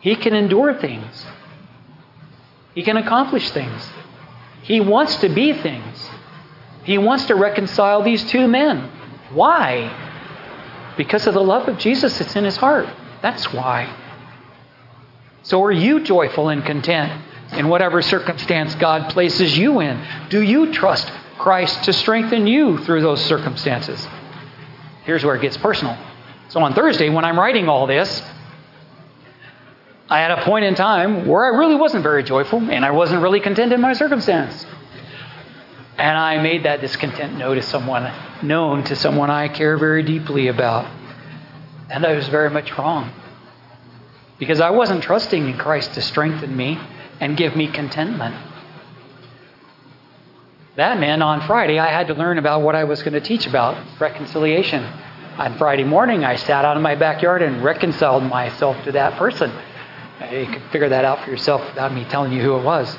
[0.00, 1.26] He can endure things.
[2.74, 3.90] He can accomplish things.
[4.62, 6.10] He wants to be things.
[6.84, 8.90] He wants to reconcile these two men.
[9.32, 9.90] Why?
[10.96, 12.88] Because of the love of Jesus that's in his heart.
[13.22, 13.94] That's why.
[15.42, 17.22] So are you joyful and content
[17.52, 20.04] in whatever circumstance God places you in?
[20.28, 24.06] Do you trust Christ to strengthen you through those circumstances?
[25.04, 25.96] Here's where it gets personal.
[26.48, 28.22] So on Thursday, when I'm writing all this,
[30.08, 33.22] I had a point in time where I really wasn't very joyful and I wasn't
[33.22, 34.64] really content in my circumstance.
[35.98, 40.48] And I made that discontent known to someone, known to someone I care very deeply
[40.48, 40.86] about.
[41.90, 43.10] And I was very much wrong.
[44.38, 46.78] Because I wasn't trusting in Christ to strengthen me
[47.20, 48.34] and give me contentment.
[50.76, 53.46] That meant on Friday I had to learn about what I was going to teach
[53.46, 54.84] about reconciliation.
[55.38, 59.50] On Friday morning, I sat out in my backyard and reconciled myself to that person.
[60.30, 62.96] You can figure that out for yourself without me telling you who it was.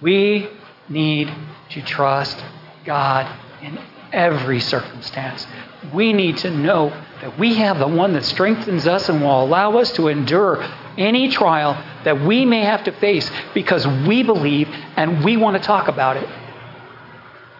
[0.00, 0.48] We
[0.88, 1.32] need
[1.70, 2.42] to trust
[2.84, 3.78] God in
[4.12, 5.46] every circumstance.
[5.94, 6.90] We need to know
[7.20, 10.62] that we have the one that strengthens us and will allow us to endure
[10.96, 15.62] any trial that we may have to face because we believe and we want to
[15.62, 16.28] talk about it.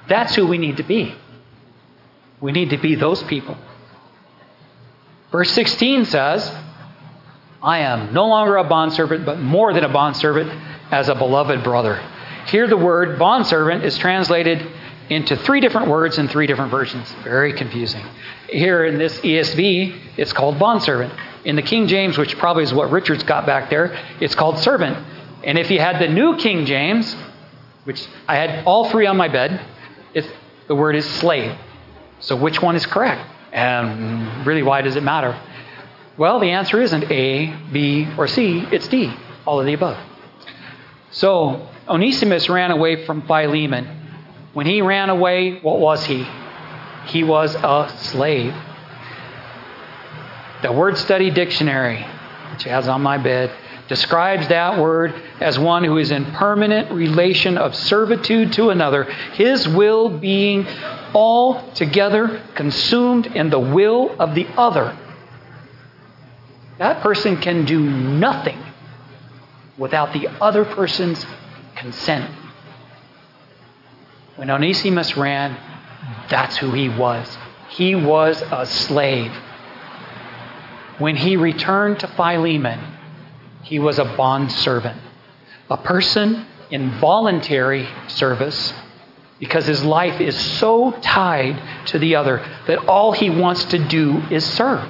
[0.08, 1.14] That's who we need to be.
[2.40, 3.56] We need to be those people.
[5.30, 6.50] Verse 16 says,
[7.62, 10.50] I am no longer a bondservant, but more than a bondservant
[10.90, 12.02] as a beloved brother.
[12.46, 14.66] Here, the word bondservant is translated
[15.11, 17.12] into three different words in three different versions.
[17.22, 18.04] Very confusing.
[18.51, 21.12] Here in this ESV, it's called bondservant.
[21.44, 24.98] In the King James, which probably is what Richard's got back there, it's called servant.
[25.44, 27.16] And if you had the New King James,
[27.84, 29.61] which I had all three on my bed,
[30.70, 31.53] the word is slave.
[32.20, 33.28] So which one is correct?
[33.53, 35.36] And really, why does it matter?
[36.16, 39.12] Well, the answer isn't A, B, or C, it's D,
[39.46, 39.98] all of the above.
[41.11, 43.88] So Onesimus ran away from Philemon.
[44.53, 46.24] When he ran away, what was he?
[47.11, 48.54] He was a slave.
[50.62, 52.06] The Word Study Dictionary,
[52.52, 53.50] which has on my bed,
[53.88, 59.66] describes that word as one who is in permanent relation of servitude to another, his
[59.66, 60.64] will being
[61.12, 64.96] altogether consumed in the will of the other.
[66.78, 68.62] That person can do nothing
[69.76, 71.26] without the other person's
[71.74, 72.30] consent.
[74.36, 75.56] When Onesimus ran,
[76.28, 77.38] that's who he was.
[77.70, 79.32] He was a slave.
[80.98, 82.80] When he returned to Philemon,
[83.62, 85.00] he was a bond servant,
[85.70, 88.74] a person in voluntary service
[89.38, 94.22] because his life is so tied to the other that all he wants to do
[94.30, 94.86] is serve.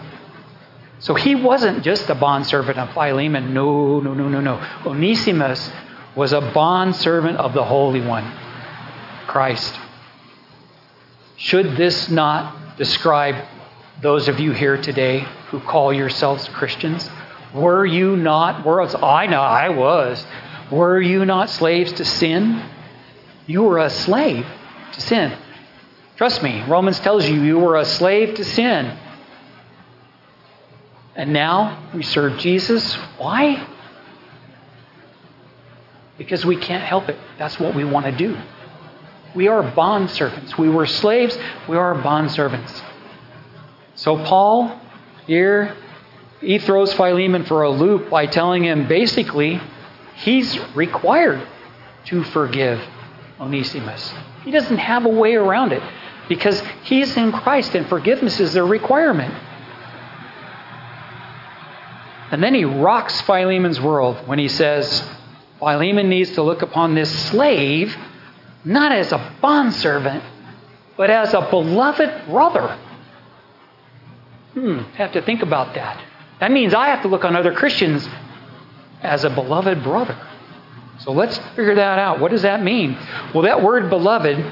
[0.98, 3.54] So he wasn't just a bondservant of Philemon.
[3.54, 4.56] No, no, no, no, no.
[4.84, 5.70] Onesimus
[6.14, 8.30] was a bondservant of the Holy One,
[9.26, 9.78] Christ.
[11.40, 13.34] Should this not describe
[14.02, 17.08] those of you here today who call yourselves Christians?
[17.54, 20.22] Were you not, were, I know I was,
[20.70, 22.62] were you not slaves to sin?
[23.46, 24.46] You were a slave
[24.92, 25.32] to sin.
[26.16, 28.94] Trust me, Romans tells you you were a slave to sin.
[31.16, 32.96] And now we serve Jesus.
[33.16, 33.66] Why?
[36.18, 37.16] Because we can't help it.
[37.38, 38.36] That's what we want to do.
[39.34, 40.56] We are bond servants.
[40.58, 42.82] We were slaves, we are bond servants.
[43.94, 44.80] So Paul
[45.26, 45.76] here
[46.40, 49.60] he throws Philemon for a loop by telling him basically
[50.16, 51.46] he's required
[52.06, 52.82] to forgive
[53.38, 54.12] Onesimus.
[54.44, 55.82] He doesn't have a way around it
[56.28, 59.34] because he's in Christ and forgiveness is a requirement.
[62.30, 65.04] And then he rocks Philemon's world when he says,
[65.58, 67.94] Philemon needs to look upon this slave
[68.64, 70.22] not as a bondservant,
[70.96, 72.78] but as a beloved brother.
[74.54, 76.02] Hmm, have to think about that.
[76.40, 78.08] That means I have to look on other Christians
[79.02, 80.18] as a beloved brother.
[81.00, 82.20] So let's figure that out.
[82.20, 82.98] What does that mean?
[83.32, 84.44] Well, that word beloved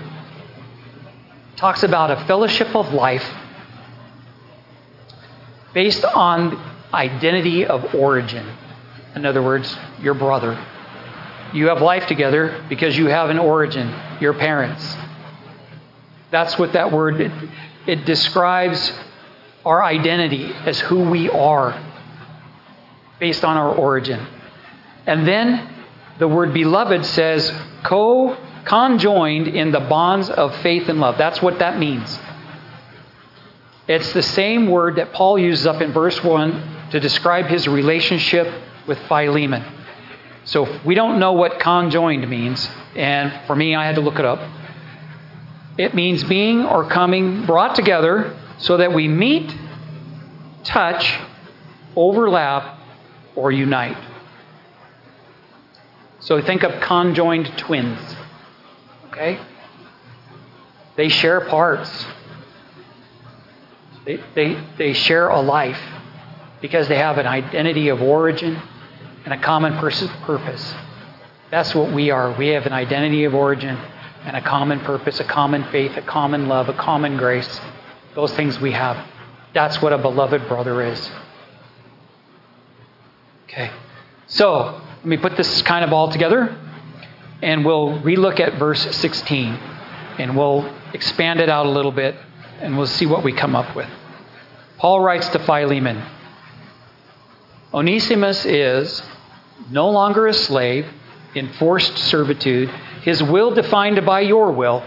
[1.56, 3.28] talks about a fellowship of life
[5.74, 6.56] based on
[6.94, 8.46] identity of origin.
[9.14, 10.54] In other words, your brother.
[11.52, 14.96] You have life together because you have an origin, your parents.
[16.30, 17.32] That's what that word it,
[17.86, 18.92] it describes
[19.64, 21.82] our identity as who we are
[23.18, 24.26] based on our origin.
[25.06, 25.74] And then
[26.18, 27.50] the word beloved says
[27.84, 31.16] co conjoined in the bonds of faith and love.
[31.16, 32.18] That's what that means.
[33.88, 38.46] It's the same word that Paul uses up in verse 1 to describe his relationship
[38.86, 39.64] with Philemon.
[40.44, 44.24] So we don't know what conjoined means, and for me, I had to look it
[44.24, 44.40] up.
[45.76, 49.54] It means being or coming brought together so that we meet,
[50.64, 51.18] touch,
[51.94, 52.78] overlap,
[53.36, 53.96] or unite.
[56.20, 58.16] So think of conjoined twins.
[59.08, 59.40] Okay?
[60.96, 62.06] They share parts.
[64.04, 65.80] They, they, they share a life
[66.60, 68.60] because they have an identity of origin
[69.28, 70.74] and a common purpose.
[71.50, 72.32] That's what we are.
[72.38, 73.76] We have an identity of origin
[74.24, 77.60] and a common purpose, a common faith, a common love, a common grace.
[78.14, 79.06] Those things we have.
[79.52, 81.10] That's what a beloved brother is.
[83.44, 83.70] Okay.
[84.28, 86.58] So, let me put this kind of all together
[87.42, 89.52] and we'll relook at verse 16
[90.18, 92.16] and we'll expand it out a little bit
[92.62, 93.90] and we'll see what we come up with.
[94.78, 96.02] Paul writes to Philemon
[97.74, 99.02] Onesimus is
[99.70, 100.86] no longer a slave
[101.34, 102.70] in forced servitude,
[103.02, 104.84] his will defined by your will,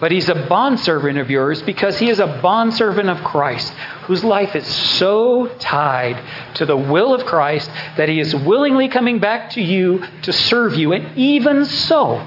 [0.00, 3.72] but he's a bondservant of yours because he is a bondservant of Christ,
[4.04, 6.22] whose life is so tied
[6.54, 10.74] to the will of Christ that he is willingly coming back to you to serve
[10.74, 10.92] you.
[10.92, 12.26] And even so,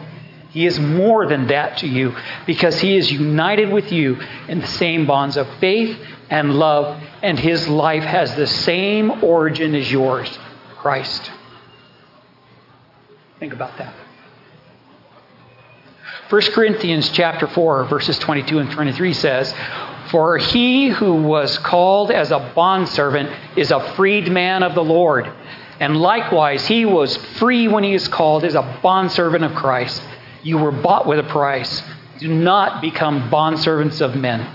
[0.51, 2.15] he is more than that to you
[2.45, 5.97] because he is united with you in the same bonds of faith
[6.29, 10.29] and love, and his life has the same origin as yours
[10.77, 11.31] Christ.
[13.43, 13.93] Think about that.
[16.29, 19.53] 1 Corinthians chapter 4 verses 22 and 23 says,
[20.05, 25.29] "For he who was called as a bondservant is a freed man of the Lord,
[25.81, 30.01] and likewise he was free when he is called as a bondservant of Christ.
[30.41, 31.83] You were bought with a price.
[32.19, 34.45] Do not become bondservants of men."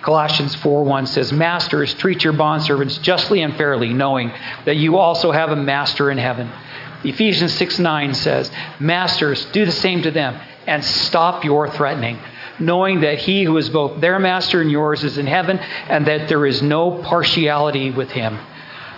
[0.00, 4.32] Colossians 4:1 says, "Masters, treat your bondservants justly and fairly, knowing
[4.64, 6.50] that you also have a master in heaven."
[7.04, 10.36] Ephesians 6:9 says, "Masters, do the same to them
[10.66, 12.18] and stop your threatening,
[12.58, 16.28] knowing that he who is both their master and yours is in heaven, and that
[16.28, 18.38] there is no partiality with him."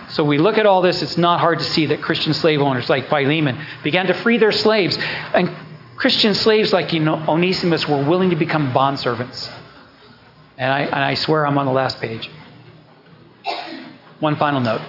[0.08, 2.88] So we look at all this, it's not hard to see that Christian slave owners
[2.88, 4.98] like Philemon began to free their slaves.
[5.32, 5.50] And
[5.96, 9.50] Christian slaves like Onesimus were willing to become bondservants.
[10.58, 12.30] And I, and I swear I'm on the last page.
[14.20, 14.82] One final note.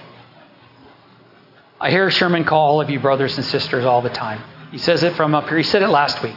[1.80, 4.42] I hear Sherman call all of you brothers and sisters all the time.
[4.70, 5.58] He says it from up here.
[5.58, 6.36] He said it last week.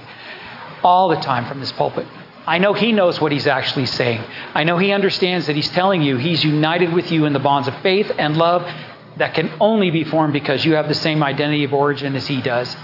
[0.84, 2.06] All the time from this pulpit.
[2.46, 4.22] I know he knows what he's actually saying.
[4.54, 7.68] I know he understands that he's telling you he's united with you in the bonds
[7.68, 8.70] of faith and love
[9.18, 12.42] that can only be formed because you have the same identity of origin as he
[12.42, 12.76] does.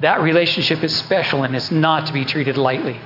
[0.00, 3.00] That relationship is special and is not to be treated lightly,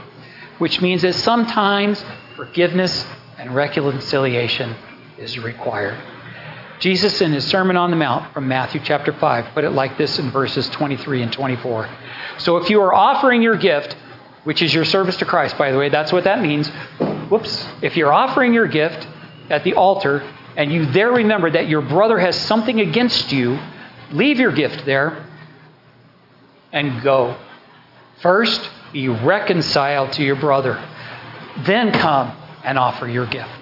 [0.59, 2.05] which means that sometimes
[2.37, 3.07] forgiveness
[3.39, 4.75] and reconciliation
[5.19, 5.99] is required.
[6.83, 10.19] Jesus, in his Sermon on the Mount from Matthew chapter 5, put it like this
[10.19, 11.89] in verses 23 and 24.
[12.39, 13.97] So if you are offering your gift,
[14.43, 16.69] which is your service to Christ, by the way, that's what that means.
[17.31, 17.65] Whoops.
[17.83, 19.07] If you're offering your gift
[19.49, 23.61] at the altar and you there remember that your brother has something against you,
[24.11, 25.25] leave your gift there
[26.73, 27.39] and go.
[28.23, 30.85] First, be reconciled to your brother.
[31.65, 33.62] Then come and offer your gift.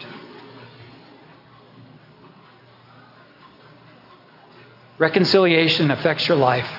[5.01, 6.71] Reconciliation affects your life.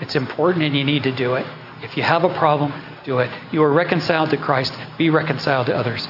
[0.00, 1.46] It's important and you need to do it.
[1.82, 2.72] If you have a problem,
[3.04, 3.30] do it.
[3.52, 6.08] You are reconciled to Christ, be reconciled to others.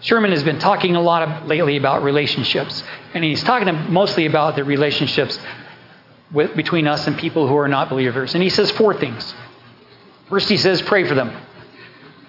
[0.00, 2.82] Sherman has been talking a lot of, lately about relationships,
[3.14, 5.38] and he's talking mostly about the relationships
[6.32, 8.34] with, between us and people who are not believers.
[8.34, 9.34] And he says four things.
[10.28, 11.30] First, he says, pray for them.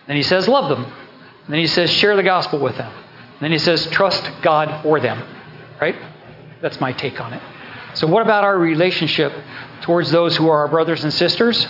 [0.05, 0.93] Then he says, love them.
[1.49, 2.93] Then he says, share the gospel with them.
[3.41, 5.23] Then he says, trust God for them.
[5.81, 5.95] Right?
[6.61, 7.41] That's my take on it.
[7.95, 9.31] So, what about our relationship
[9.81, 11.67] towards those who are our brothers and sisters?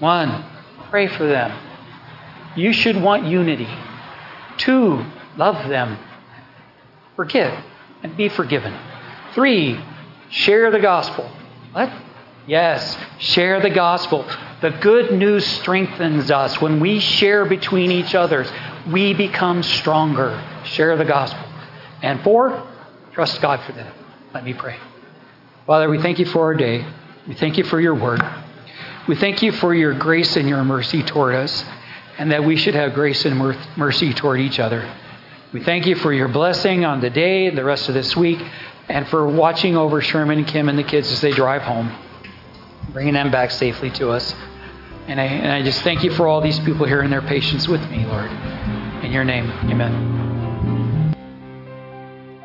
[0.00, 0.44] One,
[0.90, 1.56] pray for them.
[2.56, 3.68] You should want unity.
[4.58, 5.04] Two,
[5.36, 5.98] love them.
[7.16, 7.52] Forgive
[8.02, 8.76] and be forgiven.
[9.32, 9.80] Three,
[10.30, 11.30] share the gospel.
[11.72, 11.92] What?
[12.46, 14.28] Yes, share the gospel.
[14.60, 16.60] The good news strengthens us.
[16.60, 18.46] When we share between each other,
[18.90, 20.42] we become stronger.
[20.64, 21.44] Share the gospel.
[22.02, 22.66] And four,
[23.12, 23.92] trust God for them.
[24.32, 24.76] Let me pray.
[25.66, 26.86] Father, we thank you for our day.
[27.26, 28.22] We thank you for your word.
[29.08, 31.64] We thank you for your grace and your mercy toward us,
[32.18, 34.86] and that we should have grace and mercy toward each other.
[35.54, 38.44] We thank you for your blessing on the day and the rest of this week,
[38.88, 41.90] and for watching over Sherman and Kim and the kids as they drive home.
[42.92, 44.34] bringing them back safely to us.
[45.06, 47.68] And I, and I just thank you for all these people here and their patience
[47.68, 48.30] with me, Lord.
[49.02, 51.14] In your name, amen.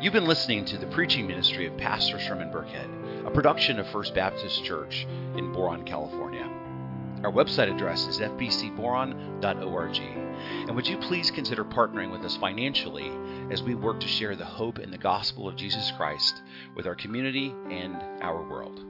[0.00, 2.88] You've been listening to the preaching ministry of Pastor Sherman Burkhead,
[3.30, 5.06] a production of First Baptist Church
[5.36, 6.50] in Boron, California.
[7.22, 9.96] Our website address is fbcboron.org.
[9.98, 13.12] And would you please consider partnering with us financially
[13.52, 16.42] as we work to share the hope and the gospel of Jesus Christ
[16.74, 18.89] with our community and our world?